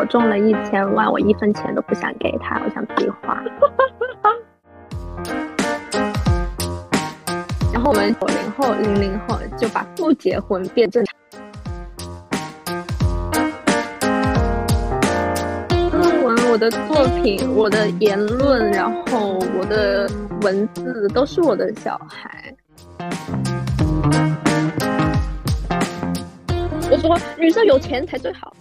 [0.00, 3.34] 我中了一千万，我一分钱都不想给他，我想自己花。
[7.70, 11.14] 然后我们九零后、零零后就把不结婚变正常。
[15.92, 20.08] 论文、我的作品、我的言论，然后我的
[20.40, 22.56] 文字都是我的小孩。
[26.90, 28.56] 我说，女生有钱才最好。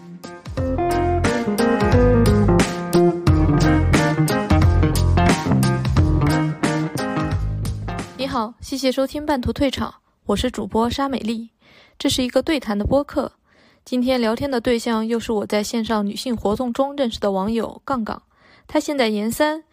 [8.30, 9.92] 好，谢谢收听半途退场，
[10.28, 11.50] 我是主播沙美丽，
[11.98, 13.32] 这是一个对谈的播客。
[13.84, 18.22] 今天聊天的对象又是我在线上女性活动中认识的网友杠杠，
[18.68, 19.64] 她现在研三。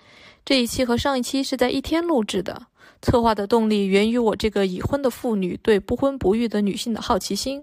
[0.42, 2.68] 这一期和上一期是在一天录制的，
[3.02, 7.62] 策划的动力源于我这个已婚的妇女对不婚不育的女性的好奇心。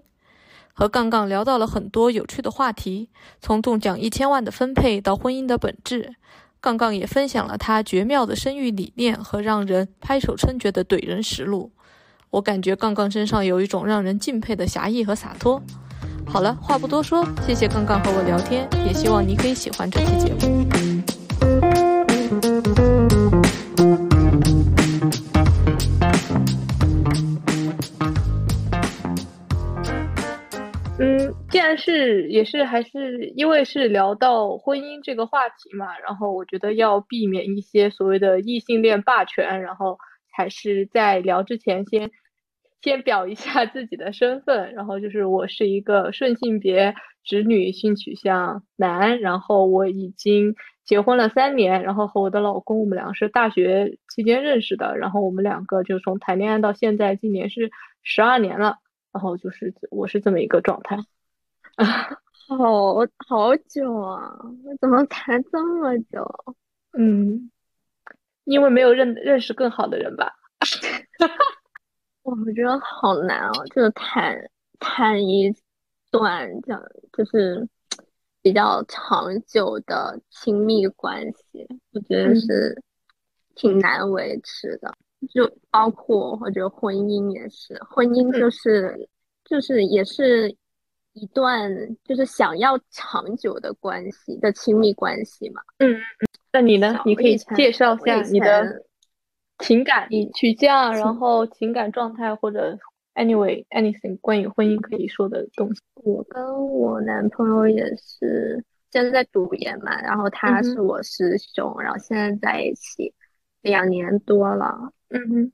[0.72, 3.08] 和杠杠聊到了很多有趣的话题，
[3.40, 6.14] 从中奖一千万的分配到婚姻的本质，
[6.64, 11.70] 杠杠也分享了他绝妙的生育理念和让人拍手称绝的怼人实录。
[12.30, 15.62] 我感觉杠杠身上有一种让人敬佩的侠义和洒脱。
[16.26, 21.83] 好了，话不多说，谢谢杠杠和我聊天，也希望你可以喜欢这期节目。
[30.96, 39.98] 嗯，既然是也是还是因为是聊到婚姻这个话题嘛，然后我觉得要避免一些所谓的异性恋霸权，然后
[40.30, 42.12] 还是在聊之前先
[42.80, 57.72] 先表一下自己的身份，然后就是我是一个顺性别直女性取向男，然后我已经结婚了三年，然后和我的老公我们两个是大学期间认识的，然后我们两个就从谈恋爱到现在，今年是
[58.04, 58.78] 十二年了。
[59.14, 60.98] 然后就是我是这么一个状态，
[62.48, 62.96] 好
[63.28, 64.36] 好久啊！
[64.80, 66.28] 怎么谈这么久？
[66.98, 67.48] 嗯，
[68.42, 70.34] 因为没有认认识更好的人吧。
[72.22, 75.54] 我觉得好难哦，就是谈谈一
[76.10, 76.82] 段这样，
[77.12, 77.68] 就是
[78.42, 82.82] 比较长久的亲密关系，我觉得是
[83.54, 84.92] 挺难维持的。
[85.28, 89.08] 就包括我觉得婚姻也是，婚姻就是
[89.44, 90.54] 就是也是
[91.12, 91.70] 一段
[92.04, 95.62] 就是想要长久的关系的亲密关系嘛。
[95.78, 96.00] 嗯嗯，
[96.52, 97.00] 那你呢？
[97.04, 98.84] 你可以介绍一下你的
[99.58, 102.76] 情感取向，然后情感状态或者
[103.14, 105.80] anyway anything 关于婚姻可以说的东西。
[106.02, 113.14] 我跟我男朋友也是现在在读研嘛，然后他是我师兄，然后现在在一起
[113.62, 114.92] 两年多了。
[115.14, 115.52] 嗯哼，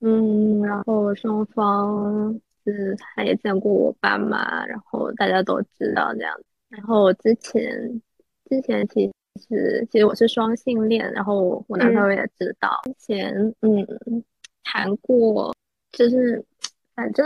[0.00, 6.44] 嗯，然后双方是他也见过我爸妈，然后大家都知道这样子。
[6.70, 8.02] 然后我之前
[8.50, 12.68] 之前其实其实我是双性恋，然后我男朋友也知道。
[12.84, 13.86] 之前嗯
[14.64, 15.54] 谈过，
[15.92, 16.44] 就是
[16.96, 17.24] 反正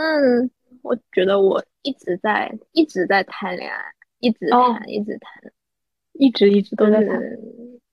[0.83, 3.83] 我觉得我一直在一直在谈恋爱，
[4.19, 5.51] 一直谈一直谈，
[6.13, 7.19] 一直一直都在谈，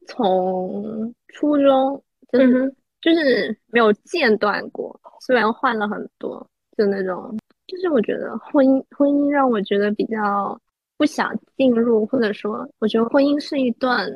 [0.06, 2.75] 从初中就是。
[3.06, 6.44] 就是没有间断过，虽然换了很多，
[6.77, 10.61] 就那种，就是我觉得婚姻婚姻让我觉得比较
[10.97, 14.11] 不想进入，或者说我觉得婚姻是一段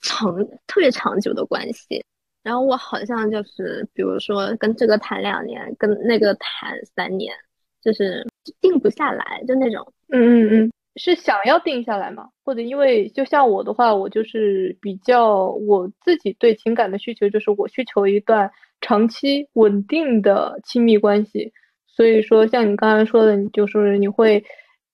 [0.00, 0.32] 长
[0.68, 2.04] 特别长久的关系。
[2.44, 7.34] 然后我好像就是，比如说跟这个谈两年，跟那个谈三年，
[7.82, 8.24] 就是
[8.60, 9.92] 定不下来，就那种。
[10.10, 10.72] 嗯嗯嗯。
[11.00, 12.28] 是想要定下来吗？
[12.44, 18.50] 或者因为就像我的话，我就是比较我自己对情感的需求，就是我需求一段
[18.82, 21.50] 长期稳定的亲密关系。
[21.86, 24.44] 所以说，像你刚才说的，就是你会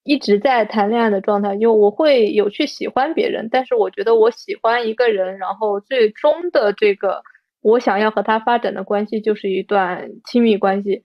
[0.05, 7.21] 一直在谈恋爱的状态，因为我会有去喜欢别人，但是我觉得我喜欢一个人，然后最终的这个
[7.63, 11.03] 我想要和他发展的关系，就是一段亲密关系。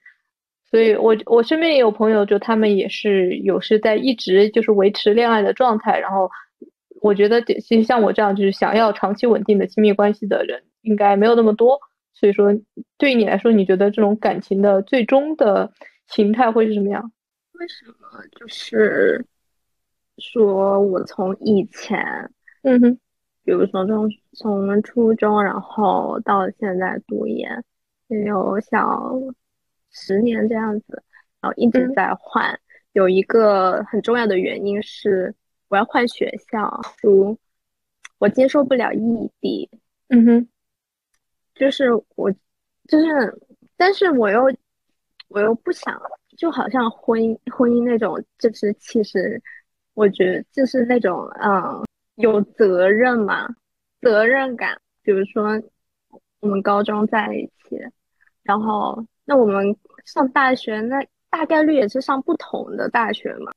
[0.72, 6.00] 所以，我我身边也有朋友，就他们也是有是在一直就是维持恋爱的状态。
[6.00, 6.31] 然后，
[7.01, 11.78] 我觉得其实像我这样就是想要长期稳定的亲密关系的人，应该没有那么多。
[12.13, 12.54] 所以说，
[12.98, 15.69] 对于你来说，你觉得这种感情的最终的
[16.07, 17.12] 形态会是什么样？
[17.60, 18.24] 为什么？
[18.40, 19.25] 就是
[20.19, 22.00] 说我从以前，
[22.63, 22.98] 嗯哼，
[23.44, 27.62] 比如说从从初中，然后到现在读研，
[28.07, 29.13] 也有小。
[29.92, 31.04] 十年这样子，
[31.40, 32.60] 然后一直在换。
[32.94, 35.34] 有一个很重要的原因是，
[35.70, 37.38] 我要换学校读，
[38.18, 39.70] 我接受不了异地。
[40.10, 40.50] 嗯哼，
[41.56, 42.30] 就是我，
[42.88, 43.40] 就是，
[43.78, 44.44] 但是我又，
[45.30, 45.98] 我又不想，
[46.38, 49.42] 就好像婚姻婚姻那种，就是其实
[49.94, 51.86] 我觉得就是那种嗯
[52.16, 53.48] 有责任嘛，
[54.02, 54.78] 责任感。
[55.02, 55.62] 比如说
[56.42, 57.80] 我们高中在一起，
[58.44, 59.75] 然后那我们
[60.06, 63.51] 上大学，那大概率也是上不同的大学嘛。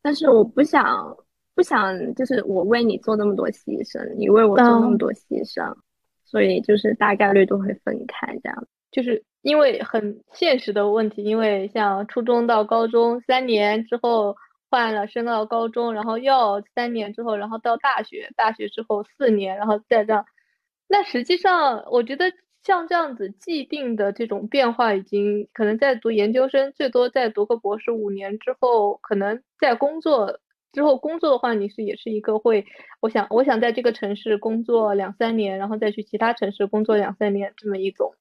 [0.00, 1.16] 但是我不想
[1.54, 5.74] 不想就是我为你做那么多牺牲，你为我做那么多牺牲，
[6.24, 8.66] 所以就是大概率都会分开这样。
[8.90, 14.36] 就是因为很现实的问题，因为像初中到高中三年之后
[14.70, 20.24] 换了升到高中，然后又三年之后，然后到大学，大学之后四年，然后再这样。
[20.86, 22.32] 那实际上，我觉得
[22.68, 30.38] 像这样子既定的这种变化，已经可能在读研究生，最多再读个博士，五年之后，可能在工作
[30.70, 32.66] 之后工作的话，你是也是一个会，
[33.00, 38.12] 我想我想在这个城市工作两三年，然后再去其他城市工作两三年，这么一种。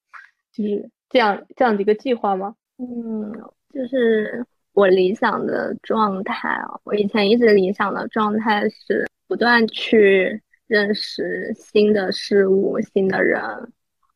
[0.53, 2.55] 就是这样这样的一个计划吗？
[2.77, 3.29] 嗯，
[3.73, 6.79] 就是我理想的状态啊。
[6.85, 13.41] 我以前一直理想的状态是不断去认识新的事物、新的人。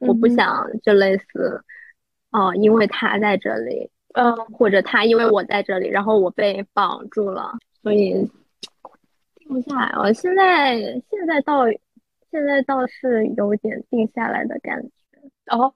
[0.01, 1.63] 我不想就类似，
[2.31, 8.12] 哦，因为他在这里，嗯，或者他因为我在这里，然后我被绑住了，所以
[9.36, 9.94] 定不下来。
[9.98, 10.77] 我现在
[11.09, 11.65] 现在倒
[12.30, 14.89] 现在倒是有点定下来的感觉。
[15.56, 15.74] 哦。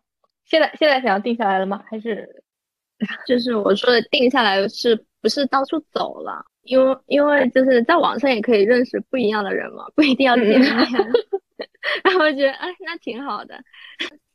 [0.48, 1.84] 现在现在想要定下来了吗？
[1.88, 2.44] 还是
[3.26, 6.46] 就是我说的定下来，是不是到处走了？
[6.62, 10.62] 因为因为就是在网上也可以认识不一样的人嘛，不一定要见面。
[12.04, 13.60] 然后觉得哎，那挺好的。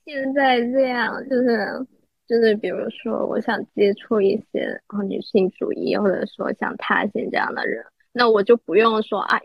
[0.04, 1.86] 现在这样就是
[2.26, 9.38] 就是比如说，我想接触一些女性主义，或者说像他信这样的人，那我就不用说啊，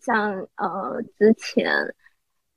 [0.00, 1.94] 像呃之前。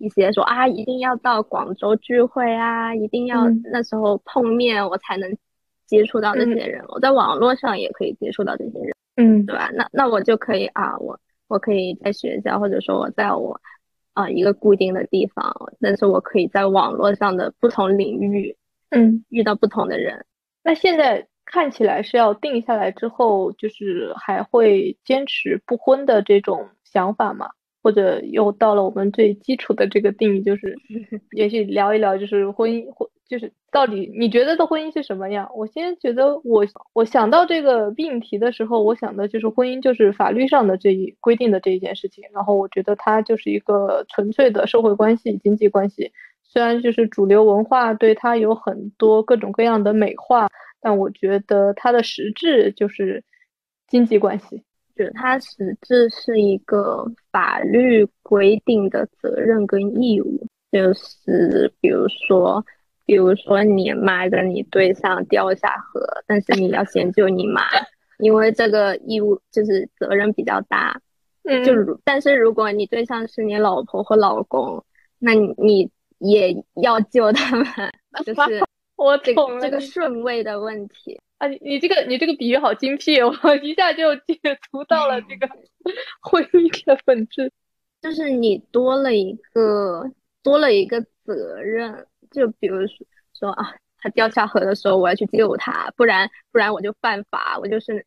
[0.01, 5.29] 一些说啊，一定要到广州聚会啊，一定要那时候碰面，我才能
[5.87, 6.81] 接触到那些人。
[6.87, 9.69] 我在网络上也可以接触到这些人，嗯，对吧？
[9.73, 11.19] 那那我就可以啊，我
[11.49, 13.59] 我可以在学校，或者说我在我
[14.19, 18.55] 啊一个固定的地方，但是我可以在网络上的不同领域，
[18.89, 20.25] 嗯，遇到不同的人。
[20.63, 27.49] 那现在看起来是要定下来之后，就是还会坚持不婚的这种想法吗？
[27.81, 30.75] 或者又到了我们最基础的这个定义，就是
[31.31, 35.49] 也许聊一聊，就是婚姻，或就是到底你觉得的婚姻是什么样？
[35.55, 42.23] 我先觉得我我想到这个命题的时候，我想的就是婚姻就是法律上的这一规定的这一件事情。
[42.33, 46.11] 然后我觉得它就是一个纯粹的社会关系、经济关系。
[46.43, 50.49] 虽然就是主流文化对它有很多各种各样的美化，
[50.81, 53.23] 但我觉得它的实质就是
[53.87, 54.63] 经济关系。
[55.15, 62.65] 它实质是一个法律规定的责任跟义务，就是比如说，
[63.05, 67.61] 比如说你妈的你对象掉下河，但是你要先救你妈，
[68.17, 70.99] 因为这个义务就是责任比较大。
[71.43, 71.73] 嗯，就
[72.03, 74.83] 但是如果你对象是你老婆或老公，
[75.17, 77.65] 那你也要救他们，
[78.25, 78.61] 就是
[78.99, 81.19] 我这个这个顺位的问题。
[81.37, 84.37] 啊，你你这个你这个比喻好精辟，我一下就解
[84.69, 85.47] 读到了这个
[86.19, 87.49] 婚姻的本质，
[88.01, 90.03] 就是你多了一个
[90.43, 93.07] 多了一个责任，就比如说
[93.39, 98.05] 说啊，他掉下河的时候，我要去救他，不然不然我就犯法，我就是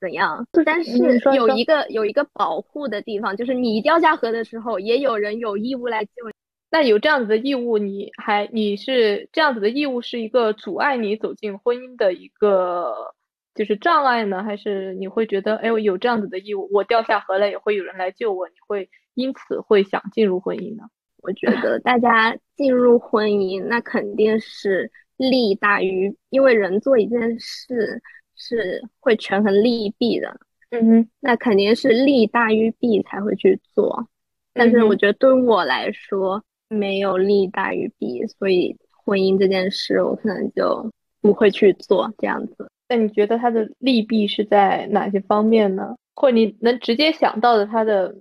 [0.00, 0.46] 怎样。
[0.64, 6.32] 但是有一个有一个保护的地方，就是你掉下河的时候，也有人有义务来救你。
[6.70, 13.14] 那有这样子的义务，你还你是这样子的义务是一个阻碍你走进婚姻的一个
[13.54, 20.84] 就是障碍呢，还是你会觉得哎，我有这样子的义务，我掉下河来也会有人来救我，你会因此会想进入婚姻呢？
[21.22, 28.00] 我觉得大家进入婚姻，那肯定是利大于，因为人做一件事
[28.36, 30.38] 是会权衡利弊的，
[30.70, 34.06] 嗯哼，那肯定是利大于弊才会去做。
[34.52, 36.44] 但是我觉得对我来说。
[36.68, 42.70] 没有利大于弊，所以婚姻这件事我可能就不会去做这样子。
[42.88, 45.94] 那你觉得它的利弊是在哪些方面呢？
[46.14, 48.14] 或你能直接想到的它的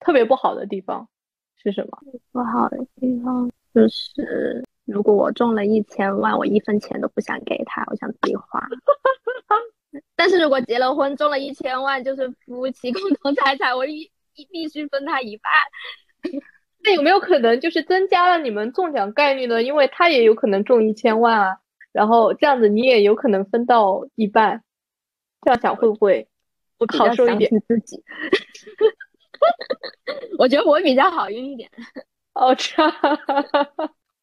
[0.00, 1.08] 特别不好的地方
[1.62, 1.98] 是什么？
[2.32, 8.60] 不好的地方就是，如果我中了一千万，我一分钱都不想给他，我想自己花。
[10.16, 15.52] 但是如果结了婚，中了一千万，就是夫妻共同财产，我一一必须分他一半。
[16.84, 19.62] 那有没有可能就是增加了你们中奖概率呢？
[19.62, 21.56] 因为他也有可能中一千万啊，
[21.92, 24.62] 然后这样子你也有可能分到一半，
[25.42, 26.28] 这样想会不会
[26.78, 27.50] 我好受一点？
[27.66, 28.02] 自己，
[30.38, 31.70] 我觉得我比较好运一点。
[32.34, 32.92] 哦，这样，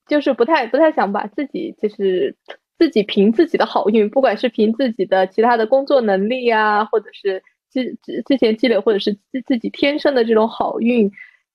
[0.08, 2.36] 就是不太不太想把自己就是
[2.78, 7.42] 自己凭自己的好运，不管是凭自己的其他的工作能力啊，或者是
[7.72, 11.10] 之之之前积累或者是自自己天生的这种好运，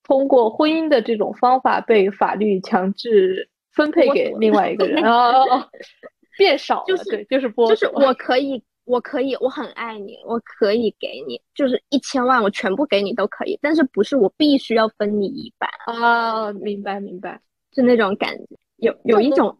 [0.06, 5.32] 通过婚姻的这种方法被法律强制分配给另外一个人啊
[6.38, 8.62] 变少了，对，就是剥夺，就是我 可以。
[8.86, 16.52] 我可以，我很爱你，我可以给你，就是一千万，我全部给你都可以，但是不是我必须要分你一半啊？
[16.52, 17.40] 明白明白，
[17.72, 18.44] 就那种感觉，
[18.76, 19.58] 有有一种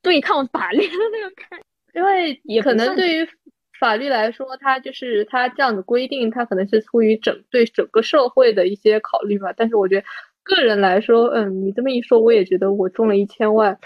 [0.00, 1.60] 对抗法律的那种感，
[1.92, 3.28] 因为也可能对于
[3.80, 9.52] 法律来说，它就是它这样的规定，它可能是出于整对整个社会的一些考虑吧。
[9.56, 10.06] 但是我觉得
[10.42, 13.78] 个人来说，嗯，你这么一说，我也觉得我中了一千万，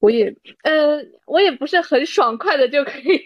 [0.00, 3.20] 我也，嗯，我也不是很爽快的就可以。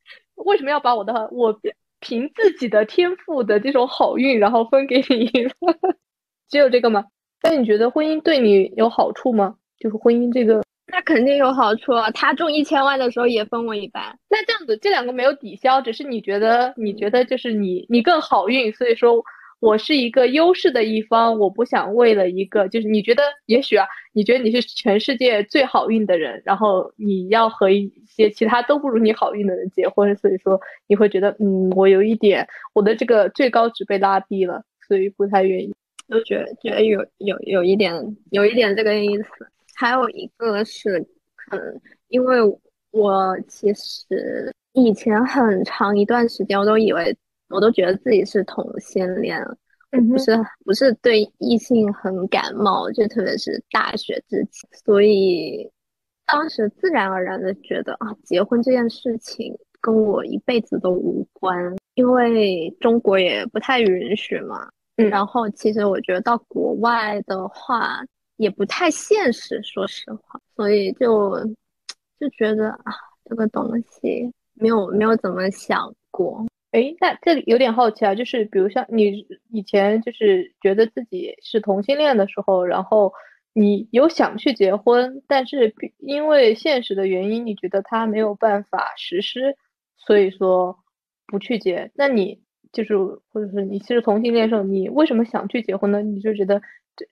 [0.36, 1.58] 为什么要把我的我
[2.00, 5.30] 凭自己的天赋的这种好运，然后分给你？
[6.48, 7.04] 只有这个吗？
[7.42, 9.56] 那你觉得婚姻对你有好处吗？
[9.78, 12.10] 就是婚姻这个，那肯定有好处啊！
[12.12, 14.18] 他中一千万的时候也分我一半。
[14.28, 19.22] 那这样子，这两个没有抵消，只是你觉得你觉得就是你你更好运，所以说。
[19.58, 35.74] 我是一个优势的一方，我不想为了一个，就是你觉得，也许啊，你觉得你是全世界最好运的人，然后你要和一些其他都不如你好运的人结婚，所以说你会觉得，嗯，我有一点我的这个最高值被拉低了，所以不太愿意，
[36.06, 37.94] 都觉得觉得有有有一点
[38.30, 39.30] 有一点这个意思。
[39.76, 41.06] 还有一个是，
[41.36, 42.38] 可能因为
[42.90, 47.16] 我其实以前很长一段时间我都以为。
[47.48, 49.40] 我都觉得自己是同性恋，
[50.08, 55.70] 不是不是对异性很感冒，就特别是大学之前，所以
[56.26, 64.68] 当时自然而然的觉得啊，结婚这件事情跟我一辈子都无关，因为中国也不太允许嘛。
[64.96, 68.00] 然后其实我觉得到国外的话
[68.36, 71.38] 也不太现实，说实话，所以就
[72.18, 72.92] 就觉得啊，
[73.24, 76.44] 这个东西没有没有怎么想过。
[76.72, 83.12] 哎，那这里有点好奇啊，就是比如像你以前就是觉得自己是同性恋的时候，然后
[83.54, 89.56] 你有想去结婚，但是因为现实的原因，你觉得他没有办法实施，
[89.96, 90.78] 所以说
[91.26, 91.90] 不去结。
[91.94, 96.02] 那你就是或者是你其实同性恋的时候，你为什么想去结婚呢？
[96.02, 96.60] 你就觉得，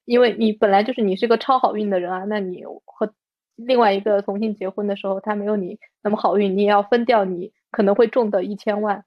[0.05, 3.12] 因为你本来就是你是个超好运的人啊，那你和
[3.57, 9.05] 另外一个同性结婚的时候，他没有你那么好运，你也要分掉你可能会中的一千万。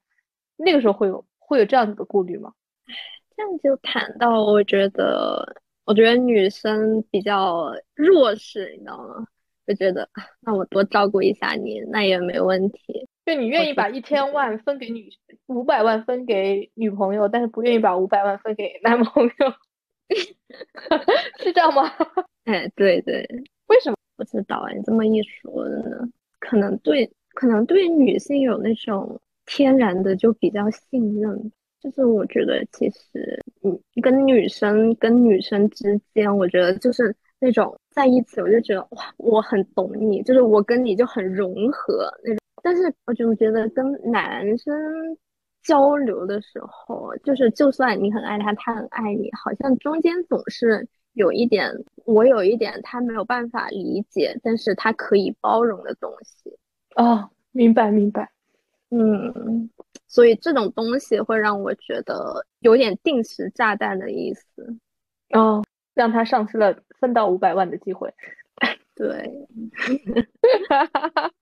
[0.56, 2.52] 那个时候会有会有这样子的顾虑吗？
[3.36, 9.26] 这样就谈到，我觉得，我觉得女生比较弱势，你知道吗？
[9.66, 10.08] 就觉得
[10.40, 13.06] 那我多照顾一下你，那也没问题。
[13.26, 15.10] 就你愿意把一千万分给女，
[15.46, 19.52] 五百万分给女朋友，但是不愿意把五百万分给男朋友，
[21.40, 21.90] 是这样吗？
[22.44, 23.26] 哎，对对，
[23.66, 24.66] 为什么不知道？
[24.74, 26.08] 你这么一说呢，
[26.40, 29.20] 可能对，可能对女性有那种。
[29.50, 31.50] 天然的就比较信任，
[31.80, 42.38] 就是我觉得其实，嗯，跟女生跟女生之间，我觉得就是那种在一起，我就觉得哇，我很懂你，就是我跟你就很融合那种。
[42.62, 44.76] 但是我就觉得跟男生
[45.62, 51.72] 交流的时候，就是就算你很爱他，他很爱你，好像中间总是有一点，
[52.04, 56.56] 我有一点他没有办法理解，但是他可以包容的东西。
[56.96, 58.30] 哦，明白明白。
[58.90, 59.68] 嗯，
[60.06, 64.78] 所以这种东西会让我觉得有点定时炸弹的意思，
[65.34, 65.62] 哦，
[65.92, 68.12] 让他丧失了分到五百万的机会。
[68.94, 69.30] 对，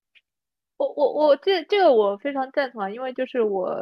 [0.77, 3.75] 我我我这这个我非常赞同啊，因为就是我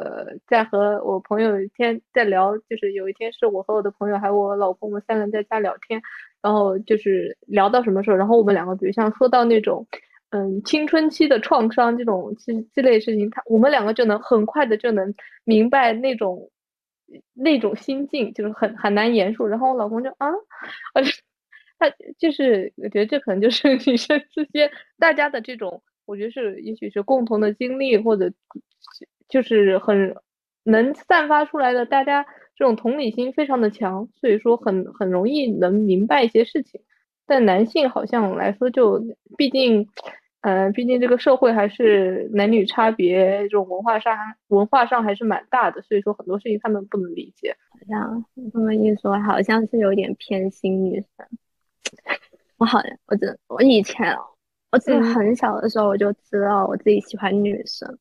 [0.46, 6.00] 在和我朋友一天在聊，就是有一天是我和我的朋友还有我老公，我们三个人在家聊天，
[6.42, 9.86] 然后就是聊到什么时候，然后我们两个比如像说到那种。
[10.30, 16.50] 嗯，青春期的创伤这种这这类事情，他我们两个就能很快的就能明白那种
[17.32, 19.46] 那种心境，就是很很难言述。
[19.46, 20.26] 然后我老公就啊，
[20.94, 21.02] 呃，
[21.78, 21.88] 他
[22.18, 28.32] 就是我觉得这可能就是 女生之间大家的这种，我觉得是也许是共同的经历，或者
[29.28, 30.16] 就是很
[30.62, 36.80] 能散发出来的，大家这种同理心非常的强，所以说很很容易能明白一些事情。
[37.26, 39.02] 但男性好像来说，就
[39.36, 39.88] 毕竟，
[40.42, 47.56] 嗯，毕竟这个社会还是男女差别，这种文化上文化上还是蛮大的，所以说很多事情他们不能理解。
[47.70, 51.26] 好像这么一说，好像是有点偏心女生。
[52.58, 54.16] 我好像，我真我以前，
[54.76, 57.98] 我记得很小的时候我就知道我自己喜欢女生。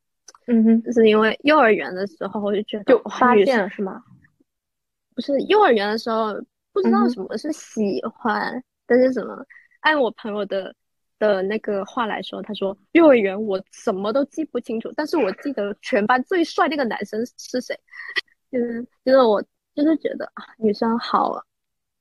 [0.47, 4.03] 嗯哼，就是因为幼儿园的时候我就觉得就发现了是吗？
[5.15, 6.33] 不是幼儿园的时候
[6.73, 8.63] 不知道什么是喜欢。
[8.85, 9.43] 但是什么？
[9.79, 10.75] 按我朋友的
[11.17, 17.75] 的那个话来说，他说幼儿园我什么都记不清楚，但是我记得全班最帅那个男生是谁，
[18.51, 19.41] 就是就是我
[19.73, 21.43] 就是觉得啊，女生好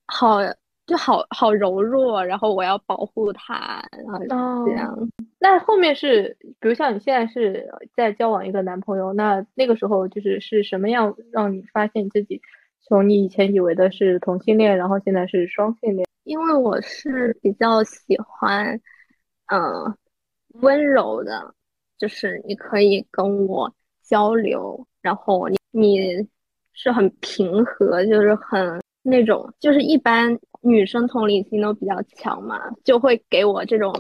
[0.07, 0.41] 好
[0.87, 4.97] 就好好柔弱，然后我要保护他，然后这样。
[5.39, 12.41] 那后面是，比如像你现在是在交往一个男朋友，那那个时候就是是什么样让你发现自己
[12.81, 16.07] 从你以前以为的是同性恋，然后现在是双性恋？
[16.25, 18.81] 因为我是比较喜欢。
[19.53, 19.95] 嗯，
[20.63, 21.55] 温柔的，
[21.99, 23.71] 就是你可以跟我
[24.03, 26.27] 交流，然后你你
[26.73, 33.93] 是很平和，就是很那种，就是一般女生同理心都比较强嘛，就会给我这种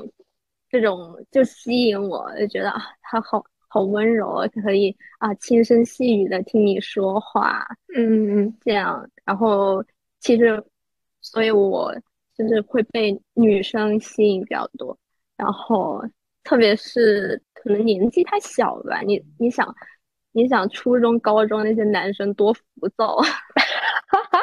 [0.70, 9.84] 这种就吸引我，就觉得啊，他好好温柔，可以啊轻声细语的听你说话，嗯嗯，这样，然后
[10.20, 10.64] 其实，
[11.20, 11.94] 所以我
[12.34, 14.96] 就是会被女生吸引比较多。
[15.36, 16.02] 然后，
[16.44, 19.74] 特别是可能年纪太小吧，你你想，
[20.32, 22.62] 你想初中、高中那些男生多浮
[22.96, 24.40] 躁，嗯，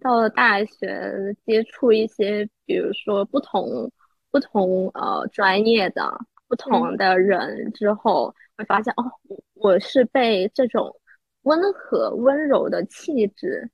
[0.00, 3.90] 到了大学接触一些，比如说不同
[4.30, 9.04] 不同呃专业的不同的人之后，会发现哦，
[9.54, 10.94] 我是被这种
[11.42, 13.70] 温和温柔的气质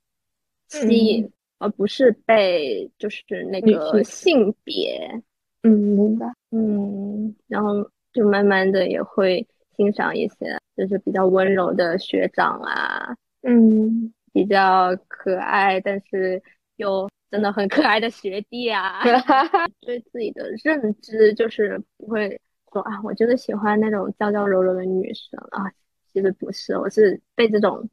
[0.69, 5.23] 吸引，而不是被就是那个性别。
[5.63, 6.27] 嗯，明白。
[6.51, 9.47] 嗯，然后就慢慢的也会
[9.77, 16.43] 欣赏一些，就是比较温柔的学长啊，嗯，比较可爱，但是
[16.77, 19.03] 又真的很可爱的学弟啊。
[19.81, 22.41] 对自己的认知就是不会
[22.73, 25.71] 说啊，我就是喜欢那种娇娇柔柔的女生啊，
[26.13, 27.89] 其实不是，我是被这种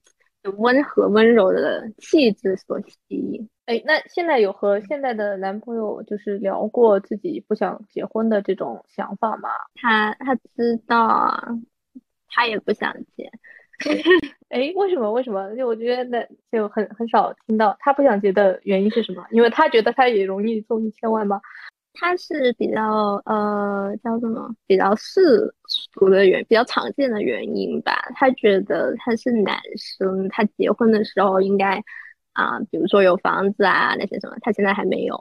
[0.57, 3.49] 温和温柔的气质所吸引。
[3.65, 9.49] 哎，那现在有和现在的男朋友就是聊过自己不想结婚的这种想法吗？
[9.73, 11.49] 他他知道啊，
[12.27, 13.31] 他也不想结。
[14.49, 15.11] 哎，为什么？
[15.11, 15.55] 为什么？
[15.55, 19.25] 就我觉得那就很很少听到他不想结的原因是什么？
[19.31, 21.41] 因为他觉得他也容易中一千万吗？
[21.93, 24.53] 他是比较呃叫什么？
[24.67, 28.07] 比较世俗的原，比较常见的原因吧。
[28.15, 31.81] 他觉得他是男生，他结婚的时候应该。
[32.35, 35.15] 啊，比如说有房子啊，那些什么，他现在还没有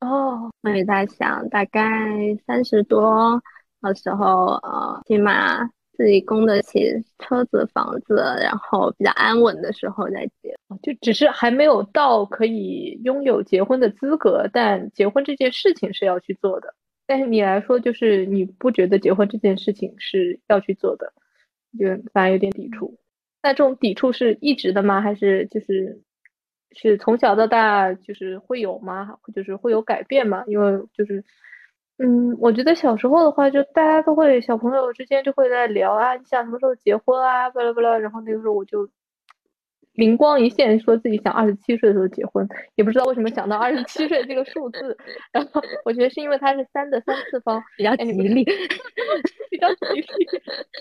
[0.00, 0.50] 哦。
[0.64, 3.40] 我也在想，大概三十多
[3.80, 10.54] 的时候，呃，起码自己供得起车子、房子，然后比较安稳的时候再结。
[10.82, 16.74] 就只是还没有到可以拥有结婚的资格，但结婚这件事情是要去做的。
[17.06, 21.12] 但是你来说，就是你不觉得结婚这件事情是要去做的，
[21.78, 22.98] 就反而有点抵触。
[23.42, 25.00] 那这种抵触是一直的吗？
[25.00, 26.00] 还是就是？
[26.78, 29.16] 是从小到大就是会有吗？
[29.34, 30.44] 就是会有改变吗？
[30.46, 31.24] 因为就是，
[31.98, 37.96] 嗯，我觉得小时候的话，就大家都会小朋友之间就会在聊啊，你想什么时候结婚啊，巴拉巴拉。
[37.98, 38.86] 然后那个时候我就
[39.94, 44.94] 灵光一现，说自己想二十七岁的时候结婚，也不知道为什么想到二十七岁这个数字。
[45.32, 48.44] 然后我觉得是因为它是三的三次方，比较吉利，
[49.50, 50.26] 比较吉利。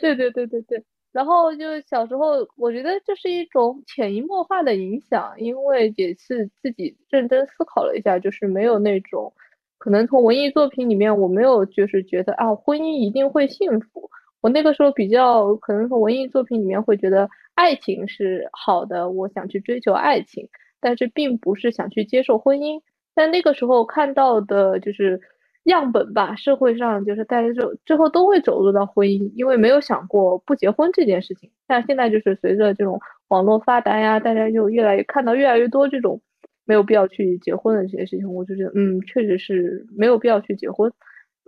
[0.01, 0.83] 对对对对对。
[1.13, 9.33] 然后就小时候，我觉得这是一种潜移默化的影响，因为也是自己认真思考了一下，就是没有那种，
[9.77, 14.09] 可能从文艺作品里面，我没有就是觉得啊，婚姻一定会幸福。
[14.41, 22.81] 我那个时候比较可能从文艺作品里面会觉得爱情是好的，我想去追求爱情，但是并不是想去接受婚姻。
[23.13, 25.21] 但那个时候看到的就是。
[25.65, 31.49] 样本吧，社会上就是大家就最后都会走入到婚姻，因为没有想过不结婚这件事情。
[31.65, 36.21] 但现在就是随着这种网络发达呀，大家就越来越看到越来越多这种
[36.65, 40.91] 没有必要去结婚的这些事情，我就觉得嗯，确实是没有必要去结婚。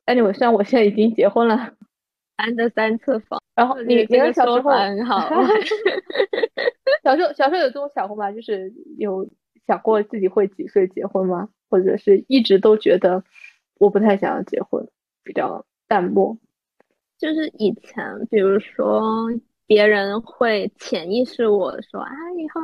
[0.05, 1.73] Anyway，虽然我现在已经结婚了，
[2.37, 5.29] 安的三次房，然后你你的 小时候很好，
[7.03, 8.31] 小时候小时候有这种想过吗？
[8.31, 9.29] 就是有
[9.65, 11.49] 想过自己会几岁结婚吗？
[11.69, 13.23] 或者是一直都觉得？
[13.79, 14.87] 我不太想要结婚，
[15.23, 16.35] 比较淡漠。
[17.19, 19.29] 就是以前，比如说
[19.67, 22.61] 别人会潜意识我说啊，以后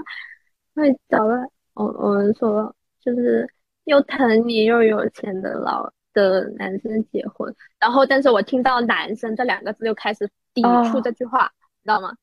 [0.73, 1.35] 会找个
[1.73, 3.47] 我我们说就是
[3.85, 12.13] 又疼你又有钱的老的男生结婚，然后但是我听到男生这两个字就开始抵触这句话，你知道吗？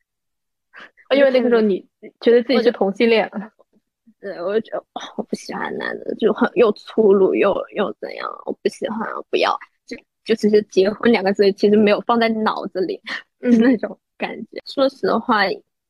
[1.14, 1.84] 因为那个时候你
[2.20, 3.28] 觉得自己是同性恋。
[4.20, 4.84] 对，我就觉得
[5.16, 13.00] 我不喜欢男的，就很又粗鲁又又怎样，我不喜欢，我不要，就就只是结婚两个字，其实没有放在脑子里，
[13.40, 14.60] 嗯， 那种感觉。
[14.66, 15.44] 说实话，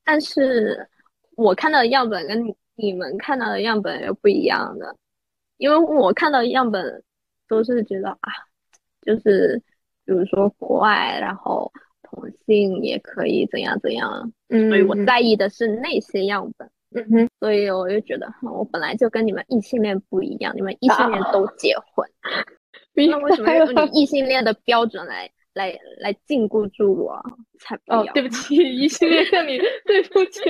[0.04, 0.88] 但是
[1.34, 4.96] 我看到的样本跟你们看到的样本又不一样的，
[5.58, 7.02] 因为我看到的样本
[7.48, 8.32] 都是觉得啊，
[9.02, 9.60] 就是
[10.04, 11.70] 比如说国外，然后
[12.02, 16.70] 同性也可以怎样怎样，所以我在意的是那些样本。
[16.92, 22.04] 嗯哼，所以我就觉得，我本来就跟你们异性恋不一样，你们异性恋都结婚，
[22.94, 27.22] 那为什么要用你异性恋的标准来来来禁锢住我？
[27.60, 28.12] 才不要！
[28.12, 30.40] 对不起， 异性恋向你对不起。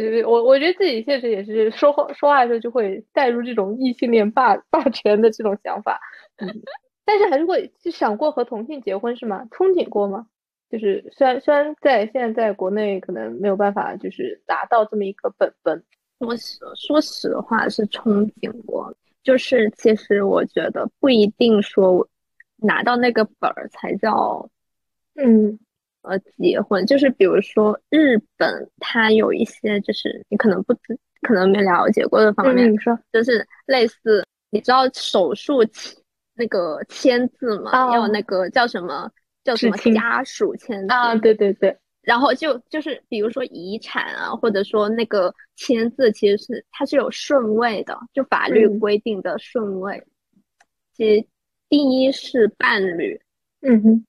[0.00, 6.00] 对对对，我我觉得自己现实也是说话说话的时候就会带入这种异性恋霸霸权的这种想法，
[6.36, 6.48] 嗯，
[7.04, 9.46] 但是还是会就想过和同性结婚是吗？
[9.50, 10.26] 憧憬过吗？
[10.68, 15.82] 就是虽然虽然在现在在国内可能没有办法就是达到这么一个本本，
[16.18, 22.08] 说实说实话是憧憬过，就是其实我觉得不一定说
[22.56, 24.48] 拿到那个本儿才叫，
[25.14, 25.56] 嗯
[26.06, 35.96] 呃结婚，就是比如说日本它有一些就是你可能不知可能没了解过的方面，你说就是类似你知道手术签
[36.34, 37.72] 那个签字吗？
[37.94, 39.10] 要那个叫什么？
[39.42, 41.14] 叫什么家属签字啊？
[41.14, 50.02] 对对对，然后就就是比如说遗产啊，或者说那个签字，其实是它是有顺位的，就法律规定的顺位。
[50.94, 51.24] 其实
[51.68, 53.20] 第一是伴侣，
[53.60, 54.06] 嗯哼，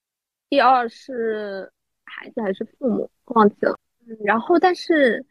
[0.50, 1.72] 第二是
[2.18, 3.78] 孩子还是父母，忘记了。
[4.26, 5.26] 然后但是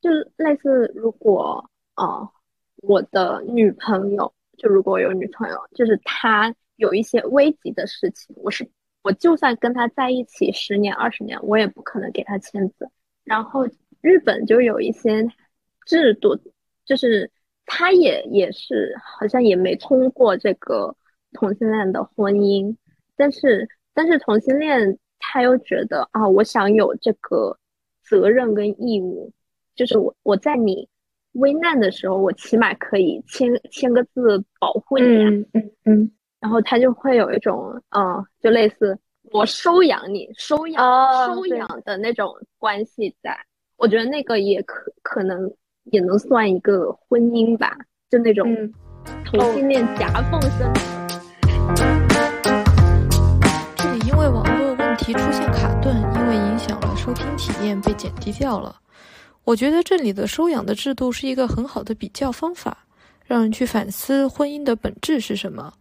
[0.00, 2.28] 就类似，如果啊，
[2.76, 8.68] 我的女朋友，就如果有女朋友，就是她有一些危急的事情，我是。
[9.02, 12.90] 我就算跟她在一起十年二十年，我也不可能给她签字。
[13.24, 13.64] 然后
[14.00, 15.26] 日本就有一些
[15.86, 16.36] 制度，
[16.84, 17.30] 就是
[17.64, 20.94] 他也也是好像也没通过这个
[21.32, 22.76] 同性恋的婚姻，
[23.16, 27.56] 但是但是同性恋他又觉得啊，我想有这个
[28.02, 29.32] 责任跟义务，
[29.74, 30.88] 就是我我在你
[31.32, 35.04] 危难的时候，我起码可以签签个字保护你。
[35.04, 36.10] 嗯嗯嗯。
[36.40, 38.96] 然后他就会有一种，嗯，就类似
[39.32, 43.36] 我收养你、收养、收养的那种关系在。
[43.76, 45.52] 我觉得那个也可可能
[45.90, 47.76] 也能算一个婚姻吧，
[48.08, 48.46] 就那种
[49.24, 50.72] 同性恋夹缝生。
[50.74, 50.97] 这
[55.08, 58.78] 题出现卡顿，因为影响了收听体验被剪辑掉了。
[59.42, 62.76] 我觉得这里的收养的制度是一个很好的比较方法，
[63.24, 65.72] 让人去反思婚姻的本质是什么。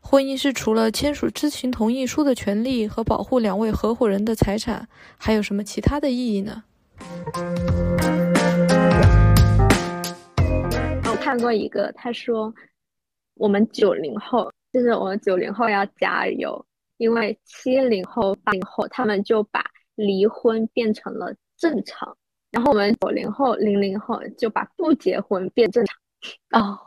[0.00, 6.64] 婚姻是除了签署知情同意书的权利和保护两位合伙人的财产，还有什么其他的意义呢？
[11.04, 12.52] 我看过一个，他说
[13.34, 16.66] 我们九零后，就是我们九零后要加油，
[17.02, 19.60] 因为七零后、八零后他们就把
[19.96, 22.16] 离婚变成了正常，
[22.52, 25.98] 然后我们九零后、零零后就把不结婚变正常。
[26.52, 26.78] 哦，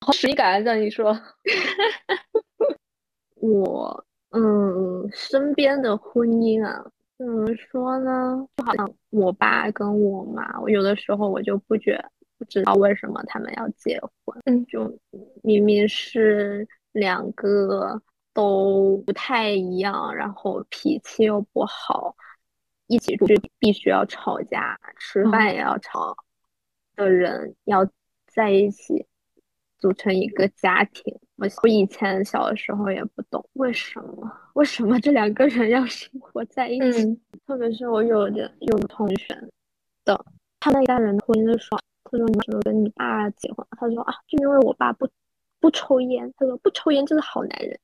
[0.00, 1.16] 好实感，让你说。
[3.36, 6.84] 我嗯，身边的婚姻啊，
[7.16, 8.44] 怎么说呢？
[8.56, 12.04] 就好像我爸跟我妈，我有的时候我就不觉
[12.36, 14.36] 不知道为什么他们要结婚。
[14.46, 14.98] 嗯，就
[15.44, 22.14] 明明是两个都不太一样，然后脾气又不好，
[22.86, 26.16] 一起住就必须要吵架，吃饭也要吵
[26.96, 27.88] 的人，要
[28.26, 29.06] 在一起。
[29.78, 37.20] 组成一个家庭，我我以前小的时候也不懂为什么，为什么这两个人要生活在一起？
[37.44, 39.36] 特别是我有的有同学
[40.04, 40.24] 的，
[40.60, 43.66] 他那一代人的婚姻是说，他说你为什么跟你爸结婚？
[43.72, 45.08] 他说啊，就因为我爸不
[45.58, 47.76] 不抽烟，他说不抽烟就是好男人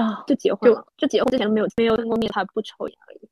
[0.00, 3.28] 啊，就结婚了，就结婚之前没有没有见过面，他不抽烟而已，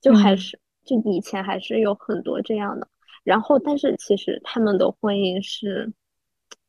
[0.00, 2.88] 就还是就以前还是有很多这样的，
[3.22, 5.92] 然后但是其实他们的婚姻是。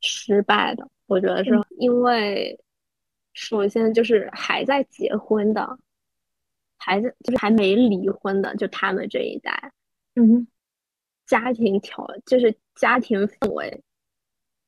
[0.01, 2.59] 失败的，我觉得是因为，
[3.33, 5.79] 首先就是还在结婚的，
[6.77, 9.71] 孩子就是还没离婚的，就他们这一代，
[10.15, 10.47] 嗯，
[11.25, 13.83] 家庭条就是家庭氛围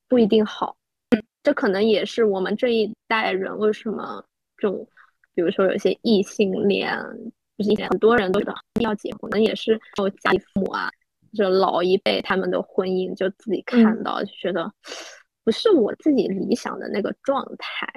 [0.08, 0.76] 不一定好，
[1.48, 4.22] 这可能也是我们这一代人为什么
[4.58, 4.86] 这种，
[5.34, 6.94] 比如说有些异性恋，
[7.58, 10.92] 就是很多人都觉得要结婚，可能也是有家里父母啊，
[11.34, 14.70] 就老一辈他们的婚姻就自己看到就觉得。
[15.46, 17.88] 不是我自己理想的那个状态，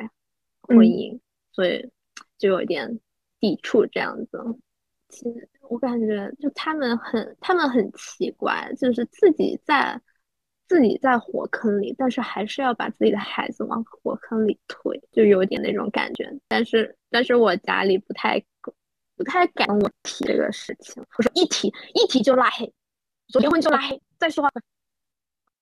[0.60, 1.18] 婚姻，
[1.50, 1.90] 所以
[2.38, 3.00] 就有点
[3.40, 4.38] 抵触这样子。
[5.08, 10.00] 其实我感觉，就他们很，他们很奇怪，就是自己在
[10.70, 16.32] 自己在火坑里，但是还是要把自己的孩子往火坑里推，就有点那种感觉。
[16.46, 18.40] 但是，但是我家里不太
[19.16, 22.72] 不太敢我提这个事情，我说一提一提就拉黑，
[23.30, 24.50] 说结婚就拉黑，再说话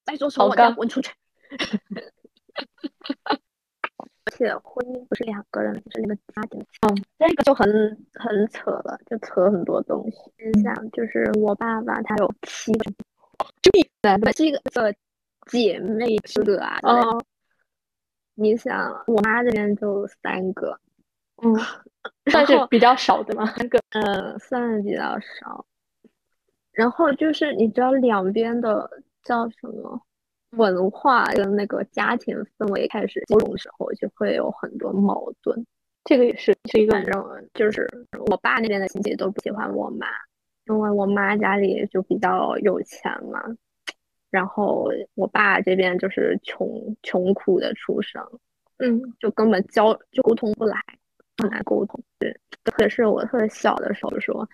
[0.04, 1.10] 再说什么我要滚出去。
[4.26, 6.60] 而且婚姻不是两个人，是那个家庭。
[6.82, 7.66] 嗯，那个就很
[8.12, 10.18] 很扯了，就扯很多东西。
[10.52, 12.92] 你想，就是我爸爸他有七个
[13.62, 14.60] 兄弟，七个
[15.50, 16.78] 姐妹哥啊。
[16.82, 17.22] 哦。
[18.40, 20.78] 你想，我妈这边就三个，
[21.42, 21.52] 嗯，
[22.30, 25.66] 算是比较少的嘛，三个，嗯，算是比较少。
[26.70, 28.88] 然后就是你知道两边的
[29.24, 30.00] 叫什么
[30.50, 35.66] 文化跟那个家庭氛围开始交融的时候，就会有很多矛盾。
[36.04, 37.88] 这个也是是一个，反正就是
[38.30, 40.06] 我爸那边的亲戚都不喜欢我妈，
[40.68, 43.42] 因为我妈家里就比较有钱嘛。
[44.30, 48.22] 然后我爸这边就是穷穷苦的出生，
[48.76, 50.76] 嗯，就根本交就沟通不来，
[51.38, 51.98] 很难沟通。
[52.18, 52.30] 对，
[52.62, 54.46] 特别是我特别小的时候说，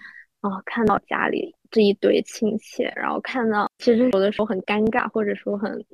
[0.43, 5.85] 啊，看到家里这一堆亲戚，然后看到其实有的时候很尴尬，或者说很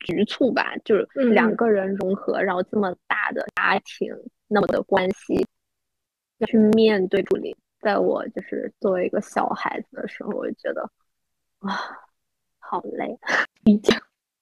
[0.00, 4.14] 局促吧，就是两个人融合，然后这么大的家庭，
[4.46, 5.46] 那么的关系
[6.36, 10.88] 要去面对处理，在我就是作为一个小孩子的时候，我就觉得，
[11.60, 11.78] 哇。
[12.64, 13.18] 好累，
[13.64, 13.92] 理解。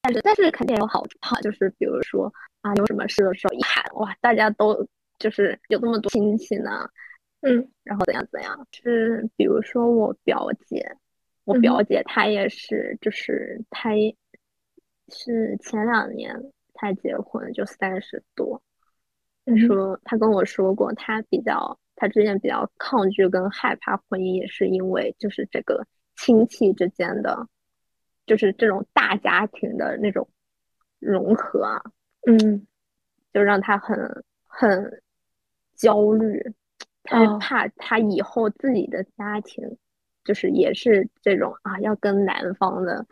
[0.03, 4.87] 但是但是肯定有好处哈，就是比如说啊，有什么事的时候一喊哇，大家都
[5.18, 6.88] 就是有这么多亲戚呢，
[7.40, 10.96] 嗯，然后怎样怎样，就是比如说我表姐，
[11.42, 13.90] 我表姐她也是，就是她
[15.09, 18.62] 是前两年才结婚，就三十多。
[19.44, 25.86] 她说她跟我说过，她比较她之前比较抗拒跟害怕婚姻，也是因为就是这个
[26.16, 27.46] 亲戚之间的。
[28.26, 30.28] 就是这种大家庭的那种
[31.00, 31.82] 融合啊，
[32.28, 32.64] 嗯，
[33.32, 35.02] 就让他很很
[35.74, 36.40] 焦虑，
[37.02, 39.76] 他怕他以后自己的家庭
[40.22, 43.04] 就是也是这种啊，要跟男方的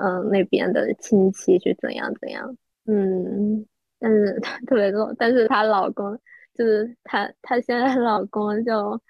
[0.00, 3.66] 嗯那边的亲戚去怎样怎样，嗯，
[3.98, 6.18] 但是 特别多，但是她老公
[6.56, 9.00] 就是她她现在老公就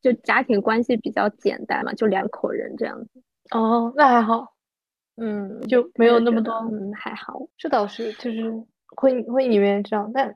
[0.00, 4.54] 就家庭关系比较简单嘛，就两口人这样子，哦，那还好。
[5.16, 8.50] 嗯，就没有那么多，嗯，还好，这倒是，就是
[8.96, 10.34] 婚姻婚姻里面这样，但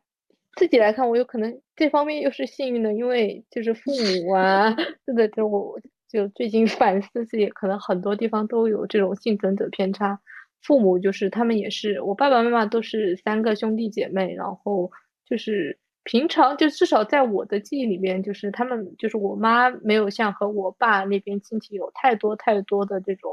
[0.57, 10.21] 自己来看，我有可能这方面又是幸运的，因为就是父母啊， 真的就我就最近反思自己，可能很多地方都有这种幸存者偏差。
[10.61, 14.91] 父母就是他们也是，我爸爸妈妈都是三个兄弟姐妹，然后
[15.25, 23.31] 就是平常就至少在我的记忆里面，就是他们就是我妈没有像和我爸那边亲戚有太多太多的这种。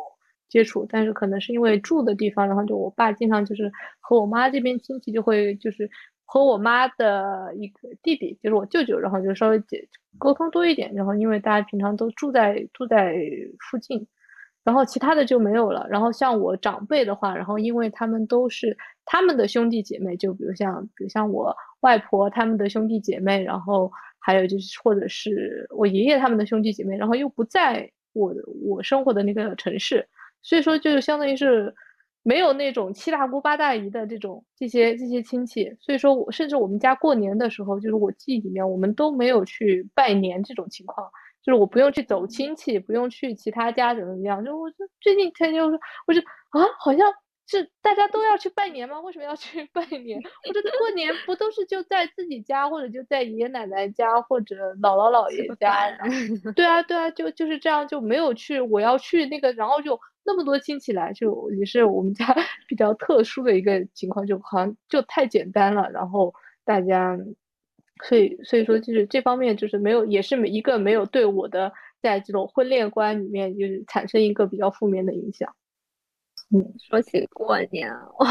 [0.49, 5.89] 接触，但是可能是因为住的地方，然后就我爸经常就是和我妈这边亲戚就会就是
[6.25, 13.15] 和我妈的一个弟弟，就是我舅舅，然后就稍微解沟通多一点，然后因为大家平常都住在住在
[13.62, 14.05] 附近，
[14.63, 15.88] 然后其他的就没有了。
[15.89, 30.08] 然后像我长辈的话，然后因为他们都是他们的兄弟姐妹，就比如像比如像我外婆他们的兄弟姐妹，然后还有就是或者是我爷爷他们的兄弟姐妹，然后又不在我我生活的那个城市。
[30.43, 31.74] 所以说，就相当于是
[32.24, 35.76] 没有那种七大姑八大姨的这种这些这些亲戚。
[35.80, 41.10] 所以说，我甚至我们家过年的时候，就是我记忆里面，我们都没有去拜年这种情况。
[41.43, 44.43] 就是我不用去走亲戚，不用去其他家怎么怎么样。
[44.43, 47.12] 就我就最近天就是，我就啊，好像。
[47.47, 49.01] 是大家都要去拜年吗？
[49.01, 50.17] 为什么要去 拜年？
[50.47, 55.91] 我觉得过年不都是就在自己家，或者就在爷爷奶奶家，或者姥姥姥爷家？
[56.56, 58.62] 对啊，对啊，就就是这样，就没有去。
[58.62, 62.25] 我要去那个，然后就那么多亲戚来，就也是我们家
[62.69, 65.89] 比较特殊的一个情况，就好像就太简单了。
[65.91, 67.17] 然后大家，
[68.03, 75.55] 所以所以说就是这方面就是没有，也是每一个没有对我的在这种婚恋观里面就是产生一个比较负面的影响。
[76.53, 78.27] 嗯，说起过年哇，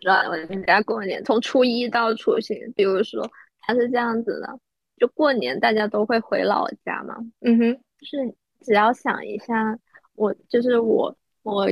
[0.00, 4.58] 知道我们家过年从初一到初七，比如说他是这样子的，
[4.98, 7.16] 就过年大家都会回老家嘛。
[7.40, 9.78] 嗯哼，就是只要想一下，
[10.14, 11.66] 我就是我我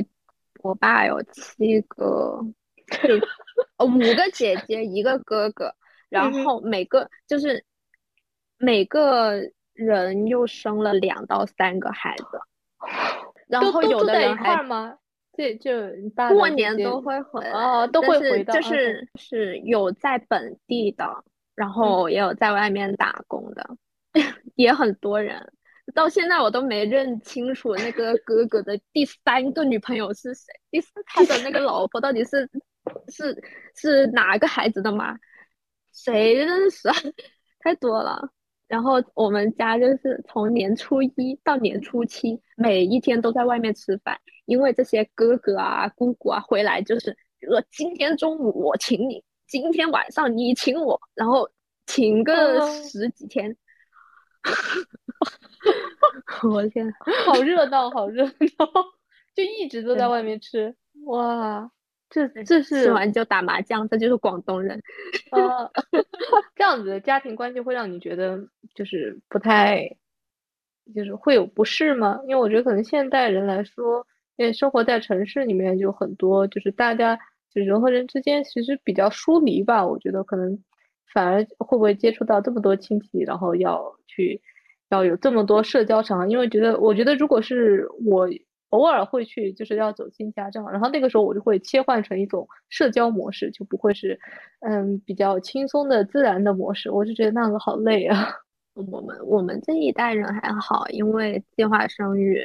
[0.63, 2.43] 我爸有七个，
[3.03, 3.15] 就
[3.77, 5.75] 呃 五个姐姐一个哥哥，
[6.09, 7.63] 然后每个就是
[8.57, 9.33] 每个
[9.73, 12.39] 人又生了两到三个孩子，
[13.47, 14.97] 然后有的人还吗？
[15.37, 15.71] 对，就
[16.29, 21.23] 过年都会回哦，都会回到，就是是有在本地的，
[21.55, 23.77] 然后也有在外面打工的，
[24.55, 25.53] 也很多人。
[25.95, 32.47] 到现在我都没认清楚那个哥哥的第三个女朋友是谁，第四他的那个老婆到底是
[33.07, 33.41] 是
[33.75, 35.17] 是哪个孩子的妈？
[36.03, 36.95] 谁认识啊？
[37.59, 38.29] 太多了。
[38.67, 51.49] 然后我们家就是从年初一到年初七，每一天都在外面吃饭，因为这些哥哥啊、姑姑啊回来就是比如说今天中午我请你，今天晚上你请我，然后
[51.87, 53.57] 请个十几天。
[56.43, 56.89] 我的天，
[57.25, 58.31] 好热闹，好热闹，
[59.35, 60.73] 就一直都在外面吃，
[61.07, 61.69] 哇，
[62.09, 64.81] 这这是吃完就打麻将，这就是广东人。
[65.31, 65.71] 呃，
[66.55, 68.39] 这样子的家庭关系会让你觉得
[68.73, 69.95] 就是不太，
[70.95, 72.19] 就是会有不适吗？
[72.27, 74.05] 因为我觉得可能现代人来说，
[74.37, 77.17] 因为生活在城市里面，就很多就是大家
[77.53, 79.85] 就人和人之间其实比较疏离吧。
[79.85, 80.63] 我觉得可能
[81.13, 84.41] 反而会不会接触到这么多亲戚，然后要去。
[84.91, 88.27] 要有这么多社交场合，因为觉得，我觉得如果是我
[88.69, 94.19] 偶尔会去，就是要走进家长，然后那个时候我就会切换成一种社交模式，就不会是，
[94.61, 96.91] 嗯，比较轻松的自然的模式。
[96.91, 98.27] 我就觉得那样子好累啊。
[98.73, 102.41] 我们我们这一代人还好，因为计划生育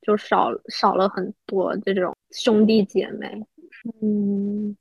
[0.00, 3.44] 就少少了很多这种兄弟姐妹。
[4.00, 4.76] 嗯，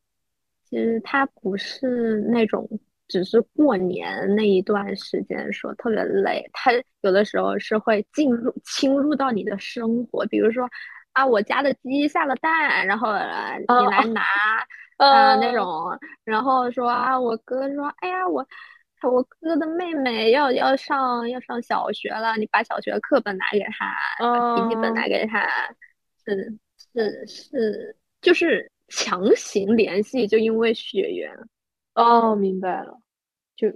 [0.69, 2.69] 其实他不是那种。
[3.07, 10.67] 只是过年那一段时间说特别累，他有的时候是会进入侵入到你的生活，比如说
[11.11, 14.21] 啊，我家的鸡下了蛋，然后你来拿
[14.97, 18.45] 啊那种，然后说啊，我哥说，哎呀，我
[19.03, 23.93] 我哥的妹妹要要上要上小学了，你把小学课本拿给他，
[24.55, 25.45] 笔记本拿给他，
[26.25, 26.57] 是
[26.93, 31.29] 是是，就是强行联系，就因为血缘。
[31.95, 32.99] 哦，明白了，
[33.55, 33.69] 就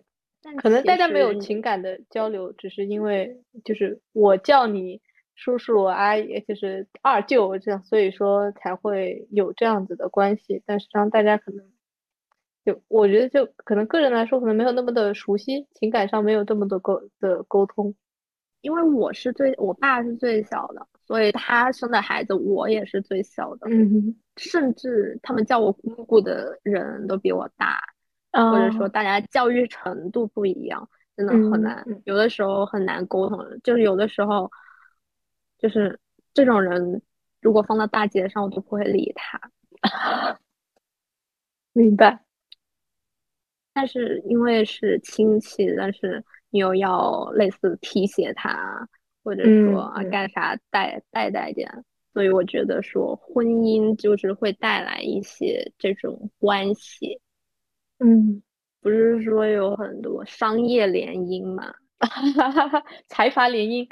[0.61, 5.01] 可能大家没有情感的交流，只是因为就是我叫你
[5.35, 10.63] 叔叔阿姨，就是二舅这样，所以说才会有这样子的关系。
[10.65, 11.65] 但实际上大家可能
[12.65, 17.93] 就我觉得就可能个人来说可能没有那么的熟悉，情感上没有这么多沟的沟通。
[18.61, 27.79] 因为我是最我爸是最小的，所以他生的孩子我也是最小的，嗯，甚至他们叫我姑姑的人都比我大。
[28.31, 33.39] 或者说大家教育程度不一样，真的很难，有的时候很难沟通。
[33.63, 34.51] 就是有的时候，
[35.57, 35.99] 就是
[36.33, 37.01] 这种人，
[37.41, 39.39] 如果放到大街上，我都不会理他。
[41.73, 42.23] 明白。
[43.73, 48.87] 但是因为是亲戚，但是你又要类似提携他，
[49.23, 57.21] 或者说啊干啥带带带点，所以我觉得说婚姻就是会带来一些这种关系。
[57.99, 58.41] 嗯，
[58.81, 61.73] 不是说有很多商业联姻嘛，
[63.09, 63.87] 财阀联姻，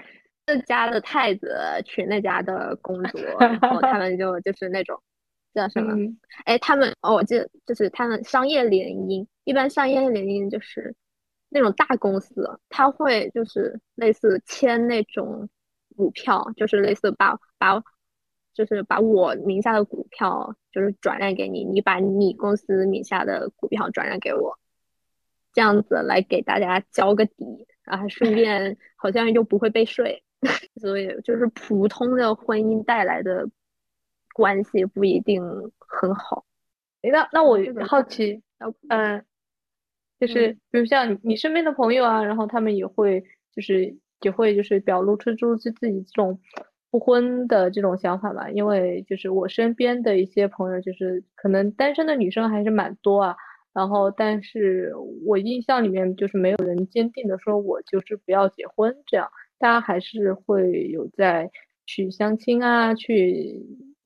[0.45, 5.01] 这家的太子娶那家的公主，然后他 们就就是那种
[5.53, 5.95] 叫什么？
[6.45, 10.95] 哎，他们哦，我记得就是他们商业联姻，一般商业联姻就是
[11.49, 15.49] 那种大公司，他会就是类似签那种
[15.95, 17.83] 股票，就是类似把把。
[18.55, 24.57] 就是把我名下的股票就是转让给你，你把你公司名下的股票转让给我，
[25.51, 30.23] 这样子来给大家交个底，啊顺便 好像又不会被税，
[30.79, 33.49] 所以就是普通的婚姻带来的
[34.33, 35.43] 关系不一定
[35.77, 36.45] 很好。
[37.01, 38.41] 那那我好奇，
[38.87, 39.25] 嗯，
[40.17, 43.21] 就是比如像你身边的朋友啊，然后他们也会
[43.53, 46.39] 就是也会就是表露出出自自己这种。
[46.95, 53.36] 不婚的这种想法吧，因为就是我身边的一些朋友，就是可能单身的女生还是蛮多啊。
[53.73, 54.93] 然后，但是
[55.25, 59.29] 我印象里面就是没有人坚定的说，我就是不要结婚这样。
[59.58, 61.51] 大家还是会有在
[61.86, 63.62] 去相亲啊，去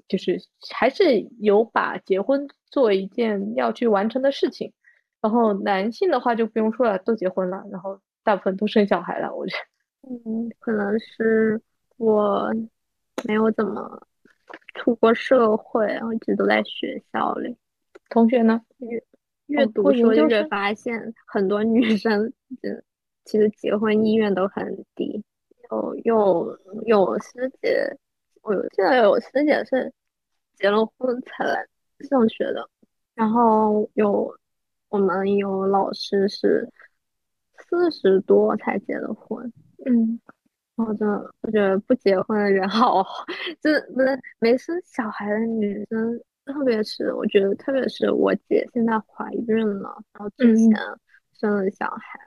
[0.07, 0.39] 就是
[0.75, 4.73] 还是有把结婚作为一件要去完成的事情。
[5.21, 9.35] 然后男性的话就不用说了，都结婚了，然后大部分都生小孩了。
[9.35, 9.55] 我觉
[10.01, 11.61] 得，嗯，可能是
[11.97, 12.51] 我。
[13.25, 14.07] 没有怎么
[14.75, 17.55] 出过社会，然后一直都在学校里。
[18.09, 18.61] 同学呢？
[18.77, 19.03] 阅
[19.47, 22.83] 阅读书就会发现，很多女生嗯，
[23.25, 25.23] 其实结婚意愿都很低。
[25.69, 27.95] 有有有师姐，
[28.41, 29.93] 我记得有师姐是
[30.55, 31.65] 结了婚才来
[32.09, 32.67] 上学的。
[33.13, 34.35] 然后有
[34.87, 36.67] 我们有老师是
[37.57, 39.51] 四十多才结的婚。
[39.85, 40.19] 嗯。
[40.79, 43.03] 好的，我觉得不结婚的人好，
[43.59, 50.69] 就是不是没生小孩的女生，特别是我觉得，特别是我姐现在怀孕了，然后之前
[51.33, 52.17] 生了小孩，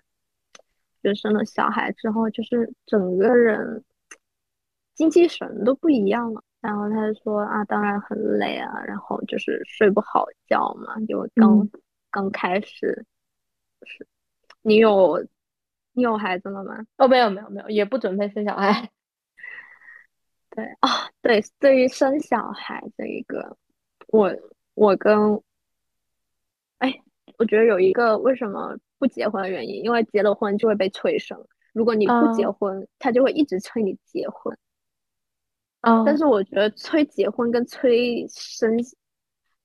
[1.03, 3.82] 就生了小孩之后，就是整个人
[4.94, 6.44] 精气神都不一样了。
[6.61, 11.66] 然后她说啊，当然很累啊，然后就是睡不好觉嘛，就刚
[12.11, 13.07] 刚开始，
[13.86, 14.07] 是，
[14.61, 15.26] 你有。
[15.93, 16.84] 你有孩子了吗？
[16.97, 18.90] 哦，没有，没有，没有，也不准备生小孩。
[20.51, 23.57] 对啊，对，对于生小孩这一个，
[24.09, 24.34] 我
[24.74, 25.43] 我跟，
[26.78, 27.03] 哎，
[27.38, 31.47] 我觉得有一个为什么不结婚的原因，因为结了婚就会被催生。
[31.72, 34.57] 如果你不结婚，他就会一直催你结婚。
[35.80, 38.76] 啊，但是我觉得催结婚跟催生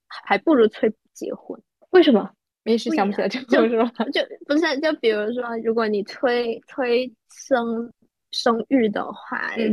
[0.07, 1.61] 还不如催结婚。
[1.89, 2.33] 为什么？
[2.73, 3.89] 一时想不起来，就是吧？
[4.13, 7.91] 就不是，就比如说，如果你催催生
[8.31, 9.63] 生育的话，就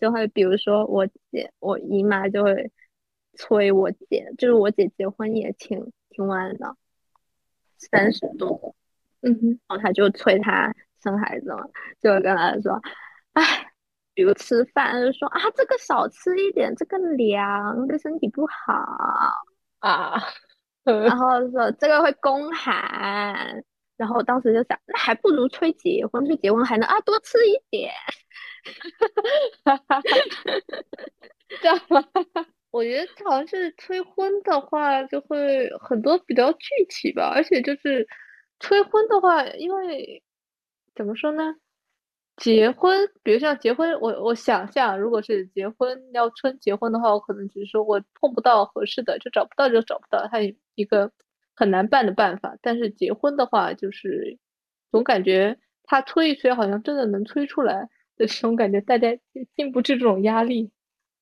[0.00, 2.70] 就会，比如说我姐，我姨妈就会
[3.34, 6.76] 催我姐，就是我姐结婚也挺挺晚的，
[7.78, 8.74] 三十多，
[9.20, 11.64] 嗯哼，然后她就催她生孩子嘛，
[12.00, 12.80] 就跟她说，
[13.34, 13.68] 哎。
[14.14, 18.74] 比如吃饭，就说啊，这个少吃一点，这个凉，对身体不好
[19.78, 20.20] 啊。
[21.06, 23.62] 然后说这个会宫寒，
[23.96, 27.92] 然后我当时就想，那还不如催结婚，催结婚还能啊多吃一点。
[29.64, 30.02] 哈哈哈哈
[31.60, 32.04] 这样吗？
[32.70, 38.06] 我觉得好像是催婚的话，就会很多比较具体吧，而且就是
[38.60, 40.22] 催婚的话，因为
[40.94, 41.54] 怎么说呢？
[42.36, 50.38] 结婚，比如像结婚，我我想象，如果是结婚要催结婚的话，我可能只是说我碰不到合适的，就找不到就找不到，它
[50.74, 51.12] 一个
[51.54, 52.56] 很难办的办法。
[52.62, 54.38] 但是结婚的话，就是
[54.90, 59.16] 总感觉他催一催，好像真的能催出来的这种感觉，大家
[59.54, 60.70] 经不住这种压力。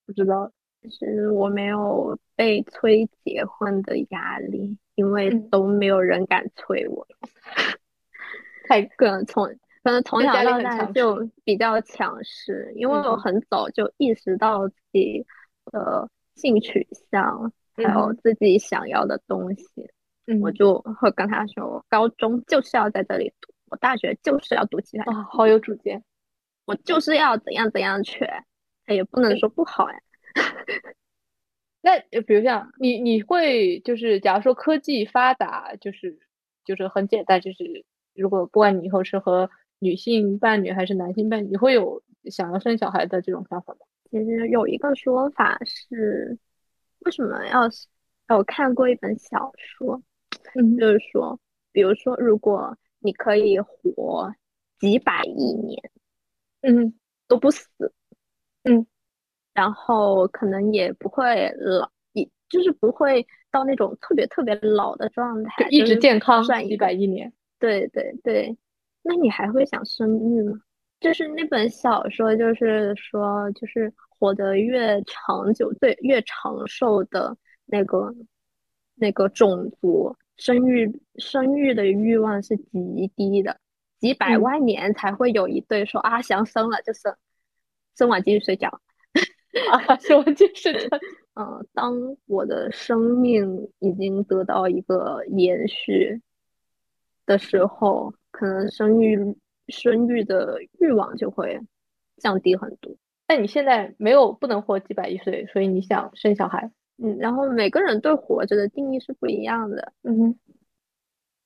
[0.06, 7.06] 不知道，其实我没有被催结婚的压力，因为都没有人敢催我，
[8.68, 9.58] 太个从。
[9.82, 15.26] 可能从小到大就比较强势，因为我很早就意识到自己
[15.66, 19.90] 的性取向，还有自己想要的东西，
[20.26, 25.04] 嗯我就会跟他说：我高中就是要在这里读，我大学就是要读其他。
[25.10, 26.04] 哦，好有主见！
[26.66, 28.26] 我就是要怎样怎样去，
[28.84, 29.98] 他也不能说不好呀。
[31.82, 36.18] 那比如像你，你会就是假如说科技发达，就是
[36.66, 39.50] 就是很简单，就是如果不管你以后是和
[39.80, 43.80] 女性伴侣还是男性伴侣，你会有想要生小孩的这种想法吗？
[44.10, 46.38] 其实有一个说法是，
[47.00, 47.68] 为什么要？
[48.36, 50.00] 我看过一本小说，
[50.54, 51.40] 嗯，就是说，
[51.72, 54.32] 比如说，如果你可以活
[54.78, 55.90] 几百亿年，
[56.60, 56.94] 嗯，
[57.26, 57.66] 都不死，
[58.62, 58.86] 嗯，
[59.52, 67.32] 然后可能也不会老，也就是不会到那种特别特别老的状态，一直健康几百亿年。
[67.58, 68.56] 对对对。
[69.02, 70.60] 那你还会想生育吗？
[71.00, 77.34] 就是那本小说，就是说，就是活得越长久、对越长寿的
[77.64, 78.14] 那个
[78.96, 83.58] 那个种族，生育生育的欲望是极低的，
[83.98, 87.16] 几百万年才会有一对说啊，想生了就生，
[87.96, 88.68] 生完继续睡觉，
[89.72, 90.98] 啊，生完继续睡觉。
[91.34, 91.94] 嗯，当
[92.26, 96.20] 我的生命已经得到一个延续
[97.24, 98.12] 的时候。
[98.30, 99.36] 可能生育
[99.68, 101.60] 生育的欲望就会
[102.16, 102.94] 降低很多。
[103.26, 106.70] 但你现在没有不能活几百亿岁，所以你想生小孩？
[107.02, 109.92] 嗯，然后每个人对活着的定义是不一样的。
[110.02, 110.38] 嗯哼，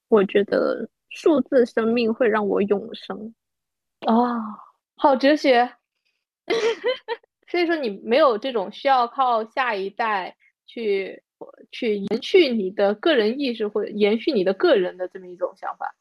[0.09, 3.35] 我觉得数字生命会让我永生。
[4.07, 4.41] 哦，
[4.97, 5.71] 好哲学。
[7.47, 11.23] 所以说你没有这种需要靠下一代去
[11.71, 15.95] 去延续你的个人意识或者延续你的个人的这么一种想法。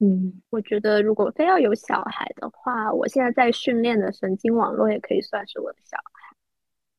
[0.00, 6.36] 嗯，我觉得如果非要有小孩的话，我现在在训练的神经网络也可以算是我的小孩。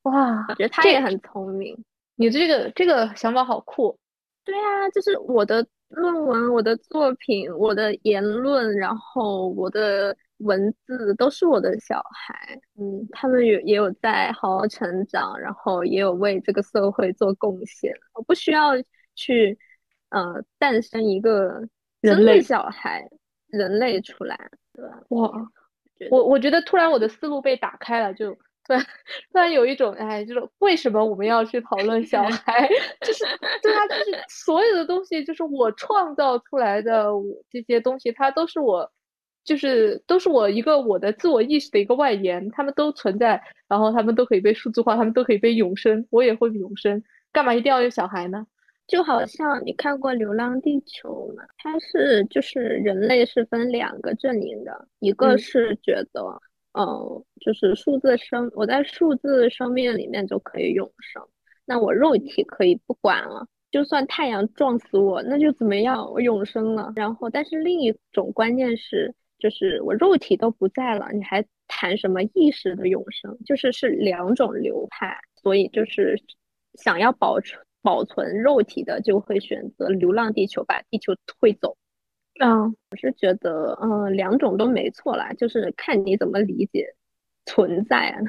[0.03, 1.77] 哇，我觉得他也很聪明。
[2.15, 3.95] 你这个这个想法好酷。
[4.45, 12.59] 对啊，就是我的论文、我的作品、我的言论，然后我的文字都是我的小孩。
[12.79, 17.93] 嗯，他们有也有在好好成长，然后也有为这个社会做贡献。
[18.13, 18.71] 我不需要
[19.15, 19.59] 去
[20.09, 21.67] 呃诞生一个。
[22.05, 23.07] 人类小孩，
[23.47, 24.99] 人类出来，对吧？
[25.09, 25.31] 哇，
[26.09, 28.31] 我我觉得突然我的思路被打开了，就
[28.65, 28.81] 突然
[29.31, 32.67] 突然有一种哎，就是为什么我们要去讨论小孩？
[33.01, 33.23] 就是
[33.61, 37.05] 对啊，就是所有的东西，就是我创造出来的
[37.49, 38.91] 这些东西，它都是我，
[39.43, 48.45] 就是都是我一个我的自我意识的一个外延，他们都存在，然后他们都可以被数字化，他们都可以被永生，我也会永生，干嘛一定要有小孩呢？
[48.87, 51.43] 就好像你看过《流浪地球》吗？
[51.57, 56.21] 它是就是人类是分两个阵营的，一个是觉得，
[56.73, 61.27] 嗯，就是数字生，我在数字生命里面就可以永生，
[61.65, 66.93] 那我肉体可以不管了，就算太阳撞死我，那就怎么样，我永生了。
[66.95, 73.35] 然后，但是另一种观念是，就是我肉体都不在了，你还谈什么意识的永生？
[73.45, 76.21] 就是是两种流派，所以就是
[76.75, 77.57] 想要保持。
[77.85, 81.77] 保存肉体的，就会选择流浪地球，把地球推走。
[82.41, 86.95] 嗯，我是觉得，嗯，两种都没错啦，就是看你怎么理解
[87.45, 88.19] 存在啊。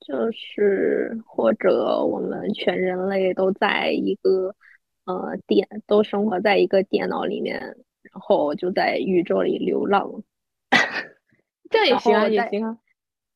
[0.00, 4.54] 就是或者我们全人类都在一个
[5.04, 10.22] 呃电，都生活在一个电脑里面，然后就在宇宙里流浪。
[11.70, 12.78] 这样也行啊，也行啊。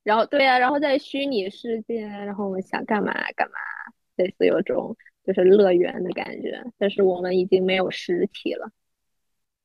[0.03, 3.55] 然后对啊，然后在虚拟世界，然后我们想干嘛干嘛，
[4.17, 4.97] 类似有种
[5.29, 6.65] 就是乐园的感觉。
[6.79, 8.73] 但是我们已经没有实体了。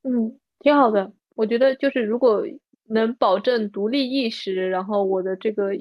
[0.04, 0.38] 嗯。
[0.60, 2.46] 挺好的，我觉得就是如果
[2.86, 5.74] 能保证独立意识，然后我的这个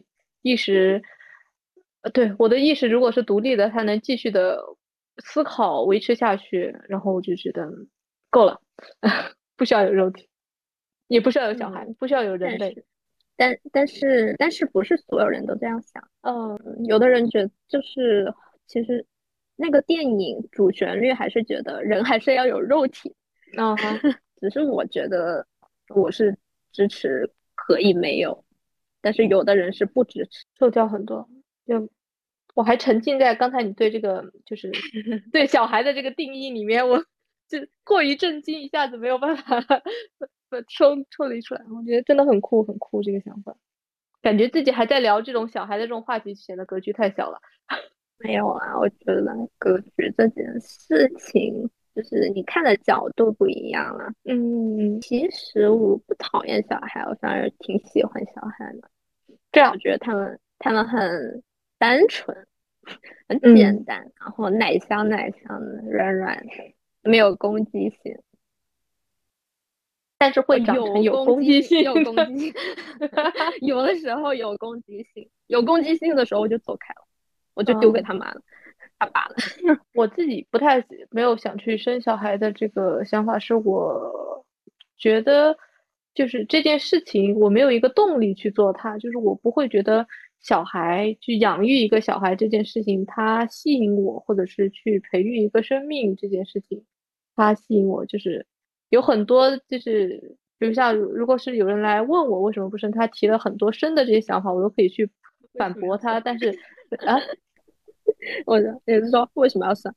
[0.43, 1.01] 意识，
[2.01, 4.61] 呃，对我的意识如果是独立的，它能继续的
[5.18, 7.70] 思考维持下去，然后我就觉得
[8.28, 8.61] 够了，
[9.57, 10.28] 不需要有肉体，
[11.07, 12.85] 也不需要有小孩，不需要有人类。
[13.37, 16.03] 但但是但是不是所有人都这样想？
[16.22, 18.35] 嗯，有的人觉得就是
[18.66, 19.07] 其实
[19.57, 23.15] 那个电影主旋律还是觉得人还是要有肉体。
[23.57, 23.99] 嗯哈。
[24.41, 25.47] 只是我觉得
[25.95, 26.37] 我是
[26.73, 28.45] 支持可以没有，
[29.01, 31.29] 但是有的人是不支持，受教很多。
[31.65, 31.89] 就
[32.55, 34.73] 我还沉浸在刚才你对这个就是
[35.33, 36.99] 对小孩的这个定义里面，我
[37.47, 39.61] 就过于震惊，一下子没有办法
[40.69, 41.63] 抽抽离出来。
[41.71, 43.57] 我觉得真的很酷，很酷这个想法，
[44.23, 47.41] 感觉自己还在聊这种小孩的这种话题，显得格局太小了。
[48.23, 49.25] 没有啊，我觉得
[49.59, 51.70] 格局这件事情。
[51.95, 54.11] 就是你看的角度不一样了。
[54.25, 58.89] 嗯，其实我不讨厌小孩，我反而挺喜欢小孩的。
[59.51, 61.43] 这样，我觉得他们他们很
[61.79, 62.35] 单纯，
[63.29, 68.18] 很简单，然后奶香奶香的，软软的，没有攻击性。
[70.16, 72.55] 但是会长成有攻击性，有攻击性。
[73.61, 77.07] 有的时候有攻击性，有攻击性的时候我就走开了，
[77.55, 78.41] 我就丢给他妈了。
[78.99, 79.35] 他爸了，
[79.95, 84.47] 我自己不太没有想去生小孩的这个想法，是我
[84.97, 85.57] 觉得
[86.15, 90.07] 就是这件事情我没有一个动力去做它，就是我不会觉得
[90.41, 96.85] 小孩去养育一个小孩这件事情它吸引我，或者是去培育一个生命这件事情
[97.35, 98.47] 它吸引我，就是
[98.89, 105.11] 有很多就是比如像如果是有人来问我为什么不生，他提了很多生的这些想法，我都可以去
[105.55, 106.51] 反驳他，但是
[107.07, 107.19] 啊。
[108.47, 109.93] 我也是说，为什么要生？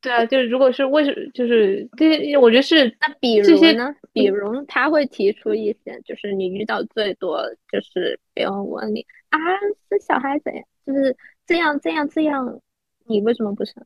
[0.00, 3.94] 对啊，就是如果是为什，就是这些，我觉得是那比如呢？
[4.12, 9.38] 比如他会提出一些，就是你遇到最多，就是别人问你啊，
[9.88, 10.64] 这小孩怎样？
[10.86, 11.16] 就是
[11.46, 12.60] 这样这样这样，
[13.06, 13.84] 你为什么不生？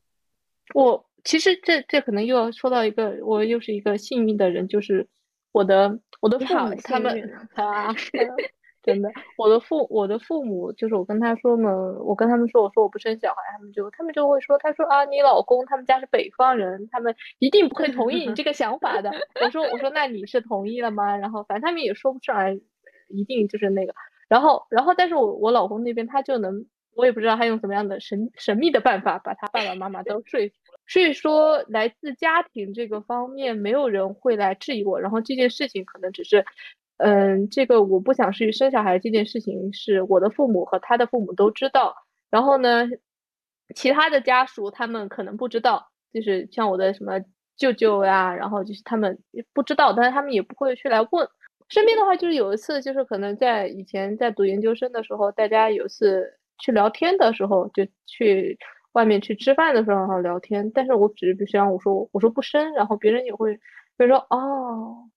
[0.73, 5.07] 我其实这这可能又要说到一个，我又是一个幸运的人，就是
[5.53, 7.17] 我的我的父母他们
[7.55, 7.93] 啊。
[8.81, 11.69] 真的，我的父我的父母就是我跟他说嘛，
[11.99, 19.11] 我跟他们说，我说我不生小孩，他们就他们就会说，他说啊，你老公他们家是北方人，他们一定不会同意你这个想法的。
[19.43, 21.17] 我说我说那你是同意了吗？
[21.17, 22.57] 然后反正他们也说不上来，
[23.09, 23.93] 一定就是那个。
[24.29, 26.65] 然后然后但是我我老公那边他就能，
[26.95, 30.79] 我也不知道他用什么样的神神秘的办法把他爸爸妈妈都说服了。
[30.87, 35.01] 所以说来自家庭这个方面，没有人会来质疑我。
[35.01, 36.45] 然后这件事情可能只是。
[36.99, 41.95] 嗯，这个我不想去生小孩这件事情，是我的父母和他的父母都知道。
[42.29, 42.85] 然后呢，
[43.73, 47.13] 其他的家属他们可能不知道，就是像我的什么
[47.55, 49.17] 舅舅呀，然后就是他们
[49.53, 51.27] 不知道，但是他们也不会去来问。
[51.69, 58.57] 身边的话，就是有一次，就是可能在以前在读研究生的时候，大家有一次去聊天的时候，就去
[58.91, 60.69] 外面去吃饭的时候聊天。
[60.73, 63.55] 但是我只是比方我说我说不生，然后别人也会
[63.97, 65.09] 比如说哦。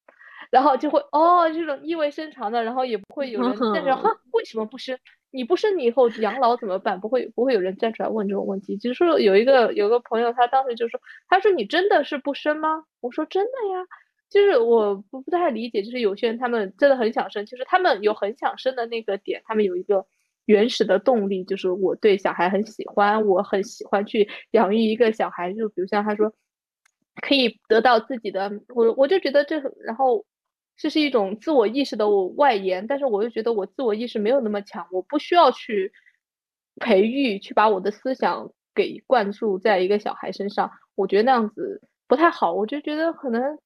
[0.53, 4.99] 然后就会哦，这种意味深长的，然后也不会有人站出来哈，为什么不生？
[5.31, 7.01] 你不生，你以后养老怎么办？
[7.01, 8.77] 不会不会有人站出来问这种问题。
[8.77, 12.85] 就是说有一个有个朋友，他当时就说，他说你真的是不生吗？
[13.01, 13.87] 我说真的呀，
[14.29, 20.05] 就是我不不太理解，就是有些人他们真的很想生，就是他们有很想生的那个点，他们有一个
[20.45, 26.31] 原始的动力，就是我对小孩很喜欢，我很喜欢去养育一个小孩，就比如像他说，
[27.23, 30.27] 可以得到自己的，我我就觉得这然后。
[30.77, 35.93] 这是一种自我意识的外延，但是我又觉得我自我意识没有那么强，我不需要去
[36.77, 42.53] 培育，去把我的思想给灌注在一个小孩身上，我觉得那样子不太好。
[42.53, 43.59] 我就觉得可能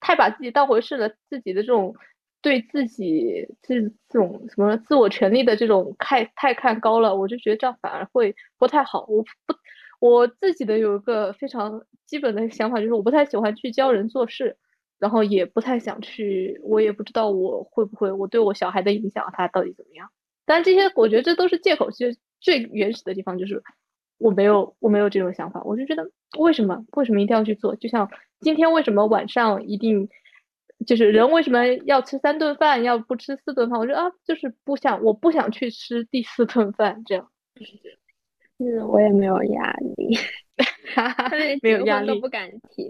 [0.00, 1.94] 太把自己当回事了，自己的这种
[2.40, 9.04] 对自己这这种什么自我权利的这种太太看高了，我就觉得这样反而会不太好。
[9.08, 9.28] 我不
[9.98, 14.56] 我自己的有一个非常基本的想法，就是我不太喜欢去教人做事。
[14.98, 20.10] 然后也不太想去，我也不知道我会不会，我对我小孩的影响他到底怎么样？
[20.44, 21.90] 但这些我觉得这都是借口。
[21.90, 23.62] 其实最原始的地方就是
[24.18, 27.74] 我没有我没有这种想法，我就觉得为什么为什么一定要去做？
[27.76, 30.08] 就像今天为什么晚上一定
[30.86, 33.78] 就是人为什么要吃三顿饭，要不吃四顿饭？
[33.80, 37.64] 我说啊，就是不想我不想去吃第四顿饭，这样就。
[37.64, 37.98] 是这样。
[38.58, 40.18] 嗯我也没有压力，
[41.60, 42.88] 没有压力都不敢提。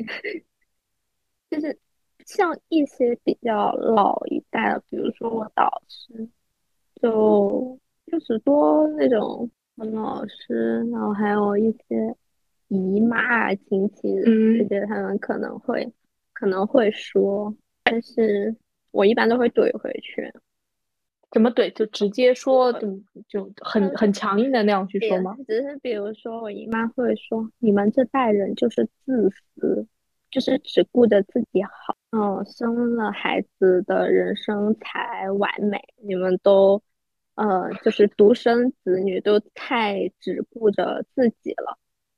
[1.50, 1.76] 就是
[2.26, 6.28] 像一些比较老一代的，比如说我导师，
[7.00, 12.14] 就就是多那种老师，然后还有一些
[12.68, 15.90] 姨妈啊亲戚这些，他们可能会
[16.32, 17.54] 可能会说，
[17.84, 18.54] 但是
[18.90, 20.30] 我一般都会怼回去。
[21.30, 21.72] 怎么怼？
[21.74, 25.36] 就直接说，就就很很强硬的那样去说吗？
[25.46, 29.86] 只是比如说，我姨妈会说：“你们这代人就是自私，
[30.30, 31.96] 就是只顾着自己好。
[32.16, 36.80] 嗯，生了孩子的人生才完美，你们都，
[37.34, 41.76] 呃，就是独生子女都太只顾着自己了。”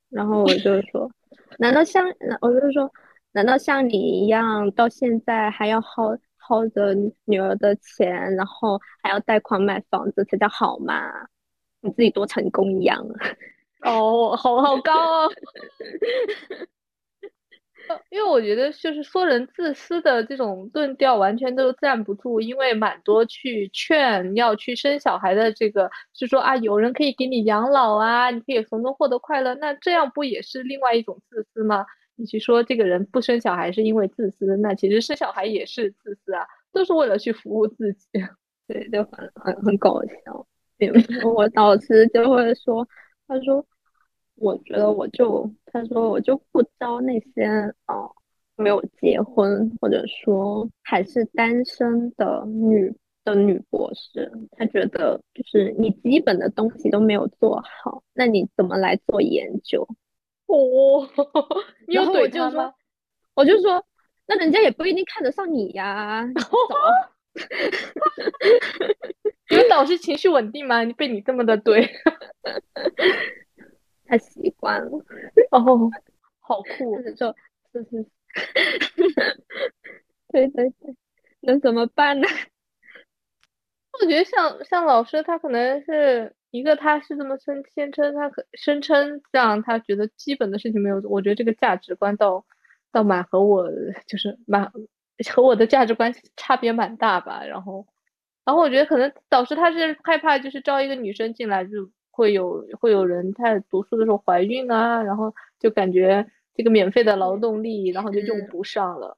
[0.09, 1.11] 然后我就 说
[1.59, 2.07] ：“难道像……
[2.41, 2.93] 我就说，
[3.33, 6.95] 难道像你一样，到现在还要耗耗着
[7.25, 11.11] 女儿的钱，然后还要贷款买房子，才叫好吗？
[11.81, 13.05] 你自己多成功一样。
[13.83, 15.31] 哦，好好高哦。
[18.11, 22.41] 因为我觉得，就是说人自私的这种论调，完全都站不住。
[22.41, 31.87] 因为蛮多去劝要去生小孩的这个，是说啊，有人可以给你养老啊，你可以从中获得快乐，那这样不也是另外一种自私吗？
[32.17, 38.07] 你去说这个人不生小孩是因为自私，那其实生小孩也是自私啊，都是为了去服务自己。
[38.67, 40.47] 对，就很很很搞笑。
[41.25, 42.87] 我导师就会说，
[43.27, 43.65] 他说，
[44.41, 47.45] 我觉得我就，他说我就不招那些
[47.87, 48.11] 啊
[48.57, 59.87] 没有结婚或者说还是单身的女的女博士，他觉得就是你基本的东西都没有做好，那你怎么来做研究？
[60.47, 61.09] 哦，
[61.87, 62.73] 你有怼他吗？
[63.35, 63.85] 我就说，
[64.27, 66.27] 那人家也不一定看得上你呀。
[69.51, 70.83] 你们导师情绪稳定吗？
[70.85, 71.87] 你被你这么的怼，
[74.09, 74.91] 太习惯了。
[75.51, 75.91] 哦，
[76.41, 77.35] 好酷，就
[77.73, 78.07] 就是，
[80.29, 80.97] 对对对，
[81.41, 82.27] 那怎么办呢？
[84.01, 86.35] 我觉得像像老师，他可能是。
[86.51, 90.99] 一个他是这么声宣称，他可声称这样，他觉得基本的事情没有。
[91.05, 92.47] 我觉得这个价值观倒
[92.91, 93.69] 倒蛮和我
[94.07, 94.73] 就是蛮
[95.31, 97.45] 和我的价值观差别蛮大吧。
[97.45, 97.87] 然后，
[98.47, 109.17] 然后我觉得可能导师他是害怕，就是招一个女生进来就会有会有人在读书的时候怀孕啊，然后就感觉这个免费的劳动力，然后就用不上了。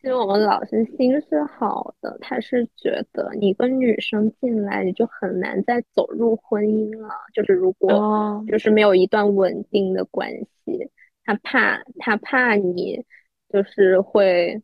[0.00, 7.10] 其实我们老师心是好的，他是觉得你跟女生进来，你就很难再走入婚姻了。
[7.34, 10.30] 就是如果就是没有一段稳定的关
[10.64, 10.90] 系，
[11.24, 13.04] 他怕他怕你
[13.50, 14.62] 就是会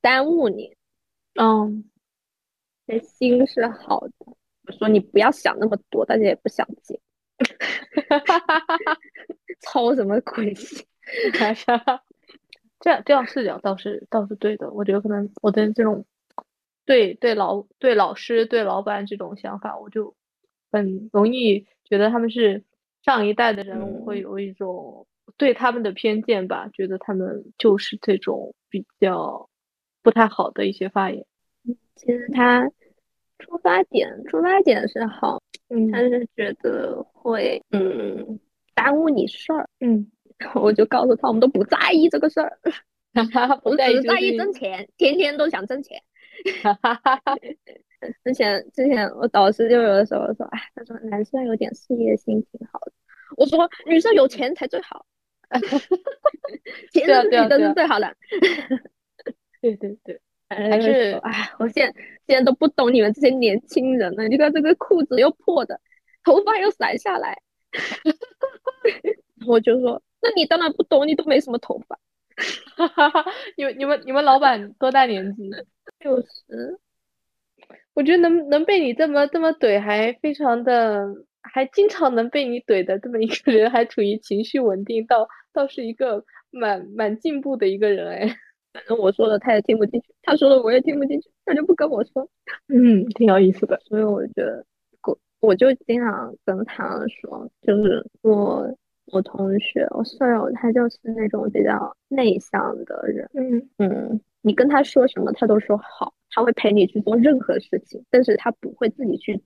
[0.00, 0.76] 耽误你。
[1.34, 1.84] 嗯，
[2.86, 4.12] 这心是好的。
[4.70, 6.98] 我说你不要想那么多，大家也不想接。
[9.60, 10.86] 操什么鬼 心？
[12.80, 16.04] 这样这样视角倒是倒是对的，我觉得可能我的这种
[16.86, 20.14] 对对老对老师对老板这种想法，我就
[20.70, 22.62] 很容易觉得他们是
[23.02, 25.06] 上一代的人，我会有一种
[25.36, 29.48] 对他们的偏见吧，觉得他们就是这种比较
[30.02, 31.24] 不太好的一些发言。
[31.96, 32.70] 其实他
[33.40, 38.38] 出发点出发点是好，嗯，他是觉得会嗯
[38.74, 40.10] 耽误你事儿，嗯。
[40.54, 42.58] 我就告诉他，我们都不在意这个事儿，
[43.62, 46.02] 不在意，在意挣钱，天天都想挣钱。
[48.24, 52.92] 之前之前我导师就有的时候说，哎，他说男生有点事业心挺好的。
[53.36, 55.04] 我说女生有钱才最好，
[56.90, 58.16] 钱是自己的是最好的。
[59.60, 60.18] 对对对，
[60.56, 64.28] 还是哎，我现在现在都不懂你们这些年轻人了。
[64.28, 65.80] 你看这个裤子又破的，
[66.24, 67.38] 头发又散下来，
[69.46, 70.02] 我就说。
[70.22, 71.98] 那你当然不懂，你都没什么头发。
[72.76, 73.24] 哈哈哈！
[73.56, 75.50] 你们、你们、你们老板多大年纪？
[76.00, 76.78] 六十。
[77.94, 81.06] 我觉得能能被你这么这么怼，还非常的，
[81.40, 88.36] 还经常能被你怼的这么一个人，还处于情绪稳定，倒倒是一个蛮蛮进步的一个人哎。
[88.72, 92.28] 反正我说的他也听不进去，他说的我也听不进去，他就不跟我说。
[92.68, 93.80] 嗯，挺有意思的。
[93.84, 94.64] 所以我觉得，
[95.02, 98.74] 我我就经常跟他说，就是我。
[99.12, 103.28] 我同学，我舍友，他就是那种比较内向的人。
[103.34, 109.42] 嗯嗯，你跟他说什么，他都说好，他会陪你去做任何事情，但是他不会自己去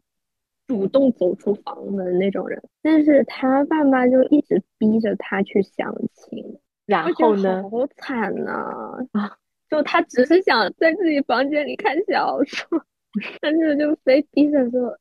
[0.66, 2.62] 主动走出房门那种人。
[2.83, 7.62] 但是他爸妈就一直逼着他去相亲，然后呢？
[7.70, 8.99] 好惨呐！
[9.12, 9.37] 啊，
[9.70, 12.68] 就他只是想在自己房间里看小说，
[13.41, 14.97] 但是就非逼着说，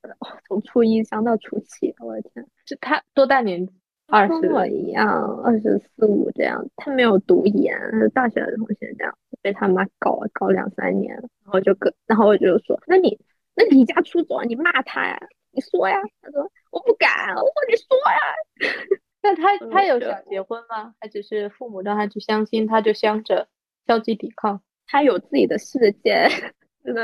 [0.48, 2.46] 从初一上到初七，我的天！
[2.66, 3.74] 是他多大年纪？
[4.08, 6.64] 二十跟我一样，二十四五这样。
[6.76, 13.18] 他没有读研，是大学的同学这样，被他妈搞搞两三年，然后就跟，然后我就说，那你
[13.56, 15.20] 那离家出走，你骂他呀？
[15.52, 15.98] 你说呀？
[16.22, 17.10] 他说我不敢。
[17.36, 19.00] 我说你说呀。
[19.24, 20.94] 那他他有想结婚吗？
[21.00, 23.48] 还只是父母让他去相亲，他就相着
[23.88, 24.62] 消极抵抗？
[24.86, 26.28] 他有自己的世界。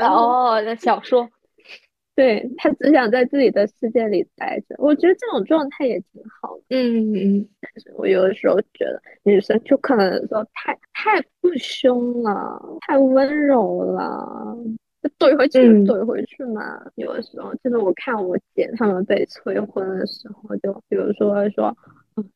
[0.00, 1.28] 哦，那小说。
[2.16, 6.64] 对他只想在自己的世界里待着，我觉得这种状态也挺好的。
[6.68, 14.54] 嗯嗯，但是我有的时候觉得女生就可能说太太不凶了，太温柔了，
[15.02, 16.62] 就怼回去怼回去嘛。
[16.96, 21.74] 有的时候就是我看我姐他们被催婚的时候，就比如说说，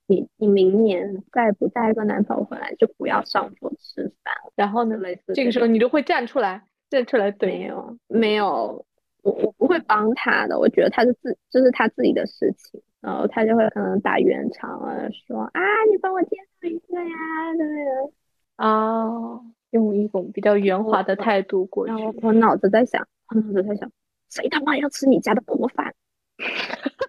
[0.06, 4.34] 你你明年再不带个男朋友回来，就不要上桌吃饭。
[4.54, 7.46] 然后呢，类似这个时候你就会站出来，站出来怼。
[7.46, 8.86] 没有没有。
[9.22, 14.94] 我我不会帮他的，我觉得他是自这是他自己的事情，然后他就会可能打圆场啊，
[15.26, 18.12] 说啊你帮我介绍一个呀，对不对？
[18.56, 21.94] 啊，用一种比较圆滑的态度过去。
[21.94, 23.90] 然后我脑子在想，我脑子在想，
[24.28, 25.94] 谁他妈要吃你家的破饭？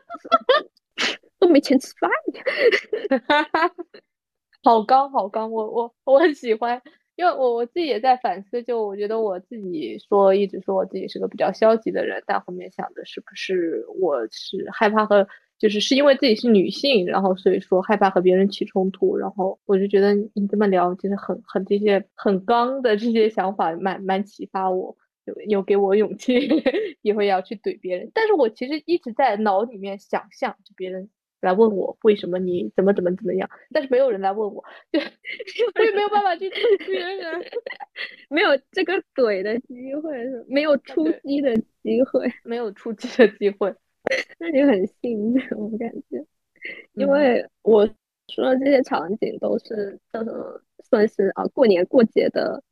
[1.46, 2.10] 都没钱吃饭
[4.64, 6.82] 好刚好刚，我我我很喜欢。
[7.16, 15.26] 因为我我自己也在反思，就我觉得我自己说一直说我自己是个比较消极的人，但后面想的是不是我是害怕和
[15.58, 26.34] 就是是因为自己是女性，然后所以说害怕和别人起冲突，然后我就觉得你这么聊，就是很很这些很刚的这些想法，蛮蛮启发我，有有给我勇气，
[27.02, 28.12] 以后要去怼别人。
[28.14, 31.10] 但是我其实一直在脑里面想象，就别人。
[31.42, 35.00] 来问我为什么你怎么怎么怎么样，但是没有人来问我，就
[35.76, 37.46] 我也没有办法去怼别人，
[38.30, 40.18] 没有这个怼的机会，
[40.48, 43.76] 没有出击的机会，没有出击的机会，
[44.40, 46.26] 那你很幸运，我感觉，
[46.94, 47.88] 因为我
[48.28, 52.64] 说的这些场景都是叫什么，算是啊过年过节的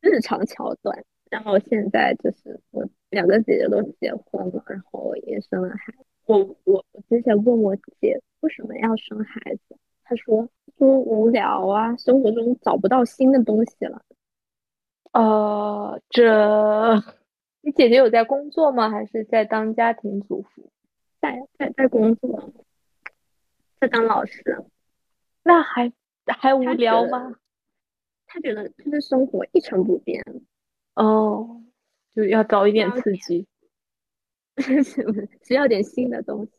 [0.00, 6.06] 日常桥段，然后现在就是我两个姐姐都结婚了，然后也生了孩子。
[6.26, 10.48] 我我我之前问我姐为什么要生孩子，她说
[10.78, 14.02] 说无聊啊，生活中找不到新的东西了。
[15.12, 16.94] 呃，这
[17.60, 18.90] 你姐姐有在工作吗？
[18.90, 20.70] 还是在当家庭主妇？
[21.20, 22.52] 在在在工作，
[23.80, 24.64] 在当老师。
[25.42, 25.92] 那还
[26.26, 27.34] 还无聊吗？
[28.26, 30.22] 她觉得她的生活一成不变。
[30.94, 31.62] 哦，
[32.14, 33.46] 就要找一点刺激。
[35.42, 36.52] 需要点新的东西。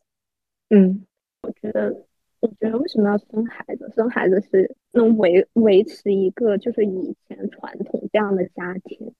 [0.70, 1.06] 嗯，
[1.42, 2.06] 我觉得，
[2.40, 3.90] 我觉得为什么要生孩子？
[3.94, 9.14] 生孩子是能维维持一个就是以前传统这样的家庭。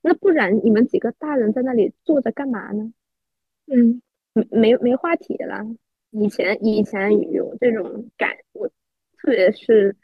[0.00, 2.92] 那不然你们几个大人在那里坐着干嘛呢？
[3.66, 4.00] 嗯，
[4.32, 5.66] 没没没话题了。
[6.10, 8.68] 以前以前有这种感，我
[9.18, 9.96] 特别是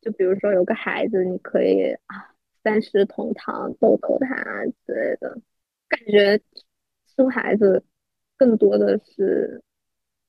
[0.00, 2.32] 就比如说有个孩子，你可以啊
[2.62, 5.40] 三世同堂逗逗他之类的，
[5.88, 6.40] 感觉。
[7.16, 7.82] 生孩子
[8.36, 9.62] 更多的是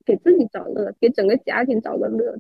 [0.06, 2.40] 给自己找乐，给整个家庭找个乐。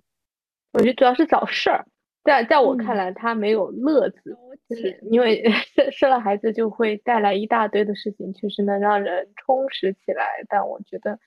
[0.74, 1.86] 我觉得主要是找事儿，
[2.24, 4.38] 在在我看来，他没有乐子，
[4.70, 5.44] 就是因为
[5.76, 10.24] 生生了孩子就会带来一大堆的事情，确实能让人充实起来。
[10.50, 11.20] 但我觉得，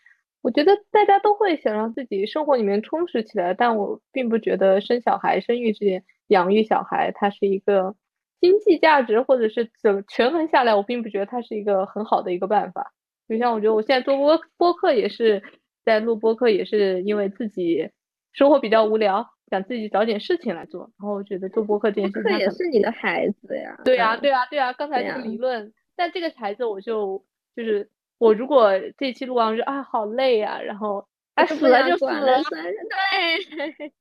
[0.43, 7.97] 我觉得大家都会想让自己生活里面充实起来，但我并不觉得生小孩、生育这些养育小孩，它是一个
[8.41, 12.93] 经济价值，或者是整权衡下来，我并不觉得它是一个很好的一个办法。
[13.31, 15.41] 就像我觉得我现在做播播客也是
[15.85, 17.89] 在录播客，也是因为自己
[18.33, 20.91] 生活比较无聊，想自己找点事情来做。
[20.99, 23.81] 然后我觉得做播客这件事情也是你的孩子呀。
[23.85, 24.72] 对呀，对呀，对呀。
[24.72, 27.24] 刚才这个理论，但这个孩子我就
[27.55, 31.07] 就是我如果这期录完就啊好累呀，然后
[31.37, 33.93] 啊死了就死了，对。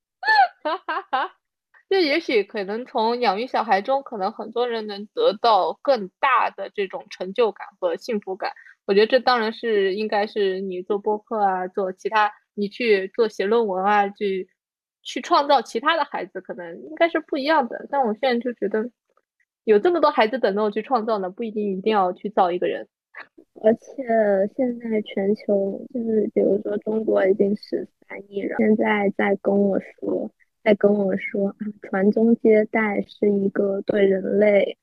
[0.63, 1.31] 哈哈哈。
[1.87, 8.53] 就也许可能从养育小孩中，可能很多人能得到更大的这种成就感和幸福感。
[8.89, 14.49] 我觉得这当然是应该是你做播客啊，做其他，你去做写论文啊，去
[15.03, 17.85] 去创造其他的孩子，可能应该是不一样的。
[17.91, 18.89] 但我现在就觉得，
[19.63, 22.87] 有这么多孩子等着我去创造呢，不一定一定要去造一个人。
[23.61, 24.03] 而且
[24.55, 30.31] 现在全球就是，比如说中国已经十三亿人，现在在跟我说，
[30.63, 34.79] 在跟我说啊，传宗接代是一个对人类、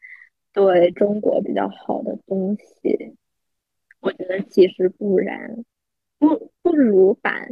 [0.52, 3.16] 对中国比较好的东西。
[4.07, 5.64] 我觉得其实不然，
[6.20, 7.44] 不不如把，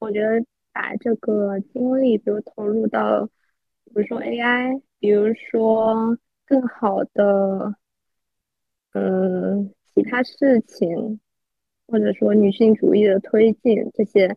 [0.00, 3.26] 我觉得把这个精力，比如投入到，
[3.84, 7.76] 比如说 AI，比如说更好的，
[8.92, 11.20] 嗯，其他事情，
[11.86, 14.36] 或者说女性主义的推进这些，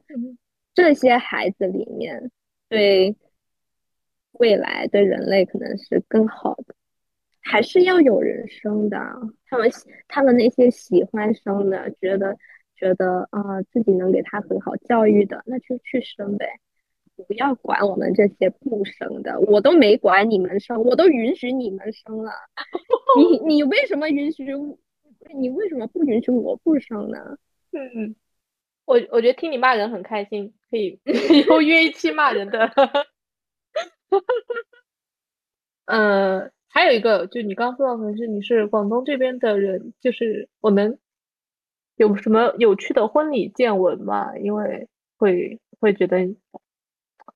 [0.76, 2.30] 这些孩子里面，
[2.70, 3.16] 对
[4.34, 6.76] 未来对人类可能是更好的。
[7.44, 8.98] 还是要有人生的，
[9.50, 9.70] 他们
[10.08, 12.38] 他们那些喜欢生的，觉得
[12.76, 16.48] 觉得啊自己能给他很好教育的，那就去生呗，
[17.28, 22.32] 不要管我们这些不生的，我都没管你们生，我都允许你们生了，
[23.18, 24.46] 你你为什么允许？
[25.36, 27.38] 你为什么不允许我不生呢？
[27.72, 28.16] 嗯，
[28.86, 32.72] 我我觉得听你骂人很开心，可以以后约一期骂人的，
[35.86, 36.50] 嗯。
[36.74, 40.98] 还有一个，就你刚刚说到，可能是你是广东这边的人，就是我能
[41.98, 44.36] 有什么有趣的婚礼见闻吗？
[44.40, 46.20] 因为会会觉得，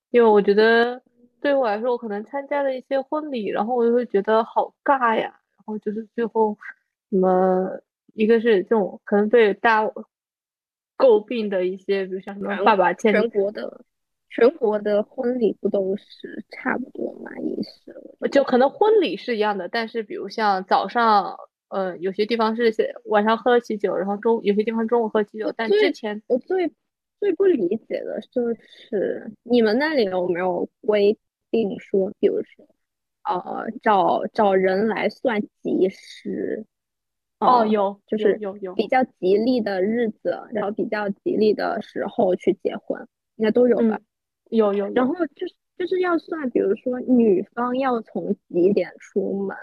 [0.09, 1.03] 因为我觉得
[1.39, 5.39] 对我来说，我可能参加了一些婚礼，然后我就会觉得好尬呀。
[5.55, 6.57] 然后就是最后
[7.11, 7.79] 什么，
[8.15, 9.93] 一个是这种可能被大家
[10.97, 13.81] 诟病的一些，比如像什么爸爸牵全国的。
[14.37, 17.31] 全国的婚礼不都是差不多嘛？
[17.39, 21.35] 意思就可能婚礼是一样的，但是比如像早上，
[21.69, 22.71] 呃，有些地方是
[23.05, 25.51] 晚上喝喜酒，然后中有些地方中午喝喜酒。
[25.57, 26.71] 但之前我最
[27.19, 31.17] 最不理解的就是，你们那里有没有规
[31.49, 32.67] 定说，比如说，
[33.23, 36.63] 呃，找找人来算吉时？
[37.39, 43.99] 哦，有，就是有有比较吉利的日子，然后比较吉利的时候去结婚，应该都有吧？
[44.49, 49.55] 有有，然后就是就是要算，比如说女方要从几点出门，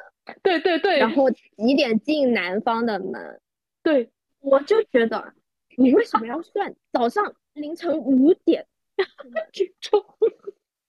[0.42, 3.40] 对对对，然后几点进男方的门，
[3.82, 4.10] 对，
[4.40, 5.34] 我就觉得
[5.76, 8.66] 你为什么要算早上凌晨五点？
[9.52, 10.04] 这种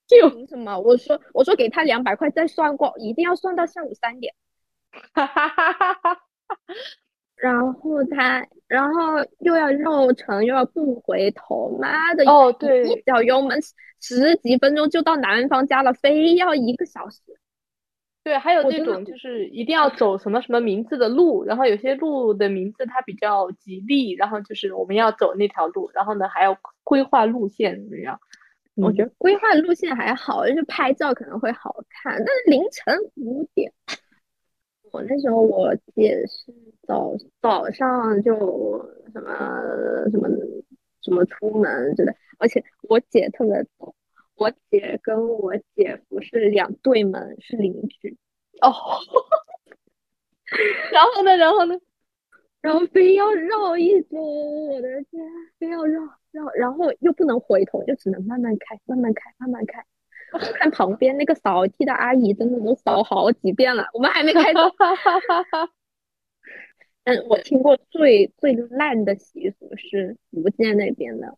[0.08, 0.78] 就凭什么？
[0.80, 4.36] 我说我说给他两百块再算过，一定要算到下午三点。
[5.14, 6.22] 哈哈哈哈哈。
[7.46, 12.26] 然后他，然后又要绕城，又要不回头，妈的！
[12.26, 13.62] 哦，对，一脚油门
[14.02, 17.22] 十几分钟就到男方家了，非要一个小时。
[18.24, 28.20] 对，还有那种就是一定要走什么什么名字的路，然后有些路的名字它比较吉利，然后就是我们要走那条路，然后呢还要规划路线怎么样？
[28.74, 33.72] 我觉得规划路线还好，就是拍照可能会好看，但是凌晨五点。
[34.96, 36.54] 我那时候我姐是
[36.88, 38.34] 早早上就
[39.12, 39.30] 什么
[40.10, 40.30] 什么
[41.02, 43.94] 什么出门之类，而且我姐特别逗，
[44.38, 48.18] 我姐跟我姐夫是两对门，是邻居
[48.62, 48.72] 哦。
[50.94, 51.78] 然后呢，然后呢，
[52.62, 55.22] 然后非要绕一周，我的天，
[55.60, 59.86] 非要绕绕，然后又不能回头，就只能慢慢开，慢慢开，慢慢开。
[60.40, 64.64] 看旁边那个扫地的阿姨，真的都扫好几遍了，我们还没开动。
[67.06, 71.38] 嗯，我听过最最烂的习俗是福建那边的，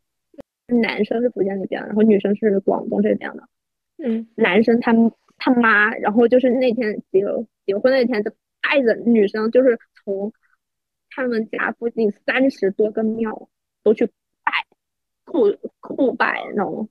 [0.67, 3.49] 男生是福建那边，然后女生是广东这边的。
[3.97, 4.93] 嗯，男生他
[5.37, 7.21] 他妈，然后就是那天结
[7.65, 8.31] 结婚那天，就
[8.61, 10.31] 带着女生，就是从
[11.09, 13.49] 他们家附近三十多个庙
[13.83, 14.05] 都去
[14.43, 14.51] 拜，
[15.25, 16.87] 叩叩拜那种。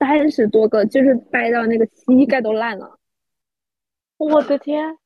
[0.00, 2.98] 三十多个，就是掰到那个膝盖都烂了。
[4.16, 4.96] 我的天，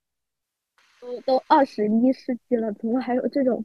[1.00, 3.64] 都都二十一世纪了，怎么还有这种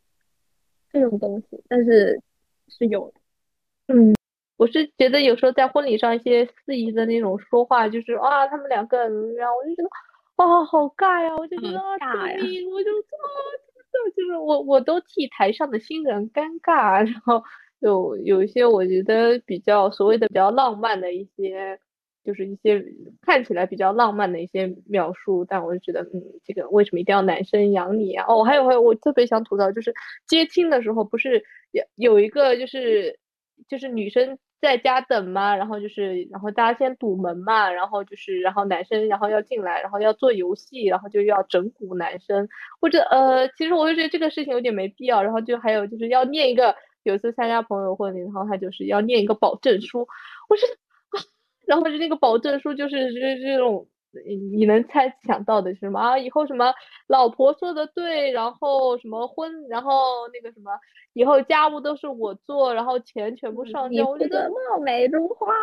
[0.92, 1.64] 这种东西？
[1.70, 2.20] 但是
[2.68, 3.22] 是有的。
[3.94, 4.16] 嗯，
[4.58, 9.90] 我是觉得有时候在婚礼上一些司仪的那种说话，就是啊，他们两个人，然后我就觉得
[10.36, 11.36] 啊，好尬呀！
[11.38, 12.38] 我就觉得啊，尬呀！
[12.74, 13.26] 我就啊，
[13.94, 17.44] 真的就是我，我都替台上的新人尴尬，然后。
[17.80, 21.80] 有有一些我觉得比较所谓的比较浪漫的一些，
[22.24, 22.84] 就是一些
[23.22, 28.26] 看起来比较浪漫的一些描述，但我就觉得，嗯，这个为什么一定要男生养你啊？
[28.28, 29.94] 哦，还有还有，我特别想吐槽，就是
[30.28, 33.18] 接亲的时候不是有有一个就是
[33.70, 42.50] 就是女生在家等嘛，然后就是然后大家先堵门嘛，然后就是然后男生然后要进来，然后要做游戏，然后就要整蛊男生，
[42.82, 46.76] 或者呃，其实我就觉得这个事情有点没必要，然后就还有就是要念一个。
[47.04, 50.08] 有一次参加朋友婚礼，然后他就是要念一个保证书，
[50.50, 50.66] 我是，
[51.66, 53.88] 然后就那个保证书就是这这种
[54.52, 56.18] 你能猜想到的是什么啊？
[56.18, 56.74] 以后什么
[57.08, 59.92] 老婆说的对，然后什么婚，然后
[60.34, 60.72] 那个什么，
[61.14, 64.08] 以后家务都是我做，然后钱全部上交。
[64.08, 65.54] 我觉得貌美如花。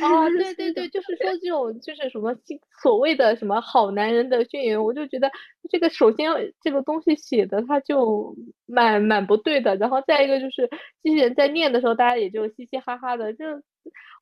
[0.00, 2.34] 啊，对 对对，就是说这种就是什么
[2.82, 5.30] 所谓的什么好男人的宣言，我就觉得
[5.68, 6.30] 这个首先
[6.60, 8.36] 这个东西写的他就
[8.66, 10.68] 蛮蛮不对的，然后再一个就是
[11.02, 13.44] 机器人在念的时候，大家也就嘻嘻哈哈的，就。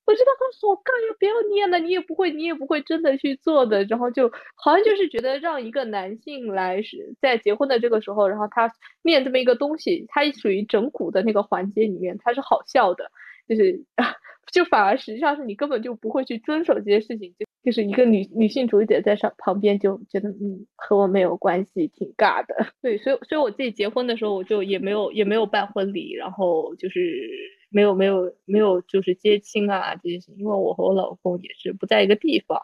[0.07, 8.71] 我觉得很好干呀，不要念了，你也不会，你也不会真的去做的，然后就好像就是觉得让一个男性来是在结婚的这个时候，然后他
[9.03, 13.11] 念这么一个东西，他属于整蛊的那个环节里面，他是好笑的，
[13.49, 13.85] 就是
[14.53, 22.55] 就反而实际上是你根本就不会去遵守这些事情，就就是一个女女性主义者在上旁边就觉得嗯和我没有关系，挺尬的。
[22.81, 27.56] 对，所以所以我自己结婚的时候，我就也没有也没有办婚礼，然后就是。
[27.69, 32.63] 没有没有没有，就是接亲啊这些，因为我和我老公也是不在一个地方，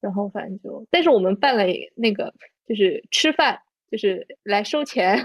[0.00, 2.34] 然后反正就，但是我们办了那个，
[2.66, 5.24] 就是吃饭，就是来收钱，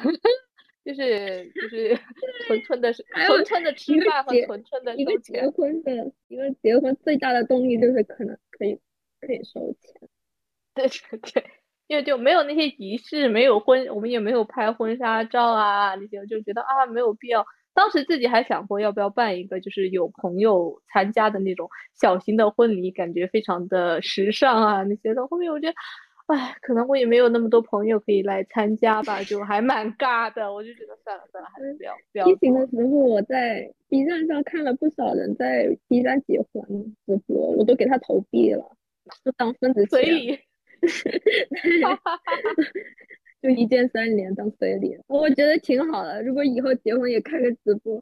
[0.86, 2.00] 就是就是
[2.46, 5.42] 纯纯的是纯纯的吃饭和纯纯的收钱。
[5.42, 8.80] 结婚的一个结婚最大的动力就是可能可以
[9.20, 10.10] 可以收钱，
[10.76, 11.44] 对对对，
[11.88, 17.46] 因为就没有那些仪式，没有婚，我们也没有拍婚纱照啊那些，我就觉得啊没有必要。
[17.76, 25.28] 当时自己还想过要不要办一个，就是有朋友参加的那种小型的婚礼，感觉非常的时尚啊那些的。
[25.28, 25.74] 后面我觉得，
[26.28, 30.54] 哎，可能我也没有那么多朋友可以来参加吧，就还蛮尬的。
[30.54, 32.28] 我就觉得算了算了，还是不要不要。
[32.28, 36.64] 疫情的时候，我在 B 站上看了不少人在 B 站结婚
[37.06, 38.64] 直播，我都给他投币了，
[39.26, 39.90] 就当份子钱。
[39.90, 40.40] 所以。
[43.46, 46.24] 就一键三连当随礼，我觉得挺好的。
[46.24, 47.98] 如果以后结婚也开个直播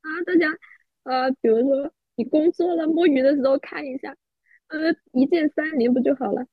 [0.00, 0.48] 啊，大家
[1.04, 4.16] 呃，比如说你工作了摸鱼的时候看一下，
[4.66, 6.46] 呃，一键三连不就好了？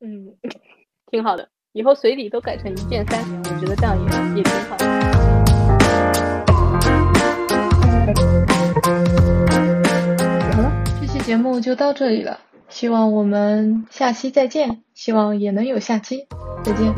[0.00, 0.36] 嗯，
[1.10, 1.48] 挺好的。
[1.72, 4.04] 以后随礼都改成一键三连，我觉得这样也
[4.36, 4.76] 也挺好。
[10.52, 16.26] 好了，这期节目就到这里了，希望我们下期再见，希望也能有下期，
[16.62, 16.92] 再见。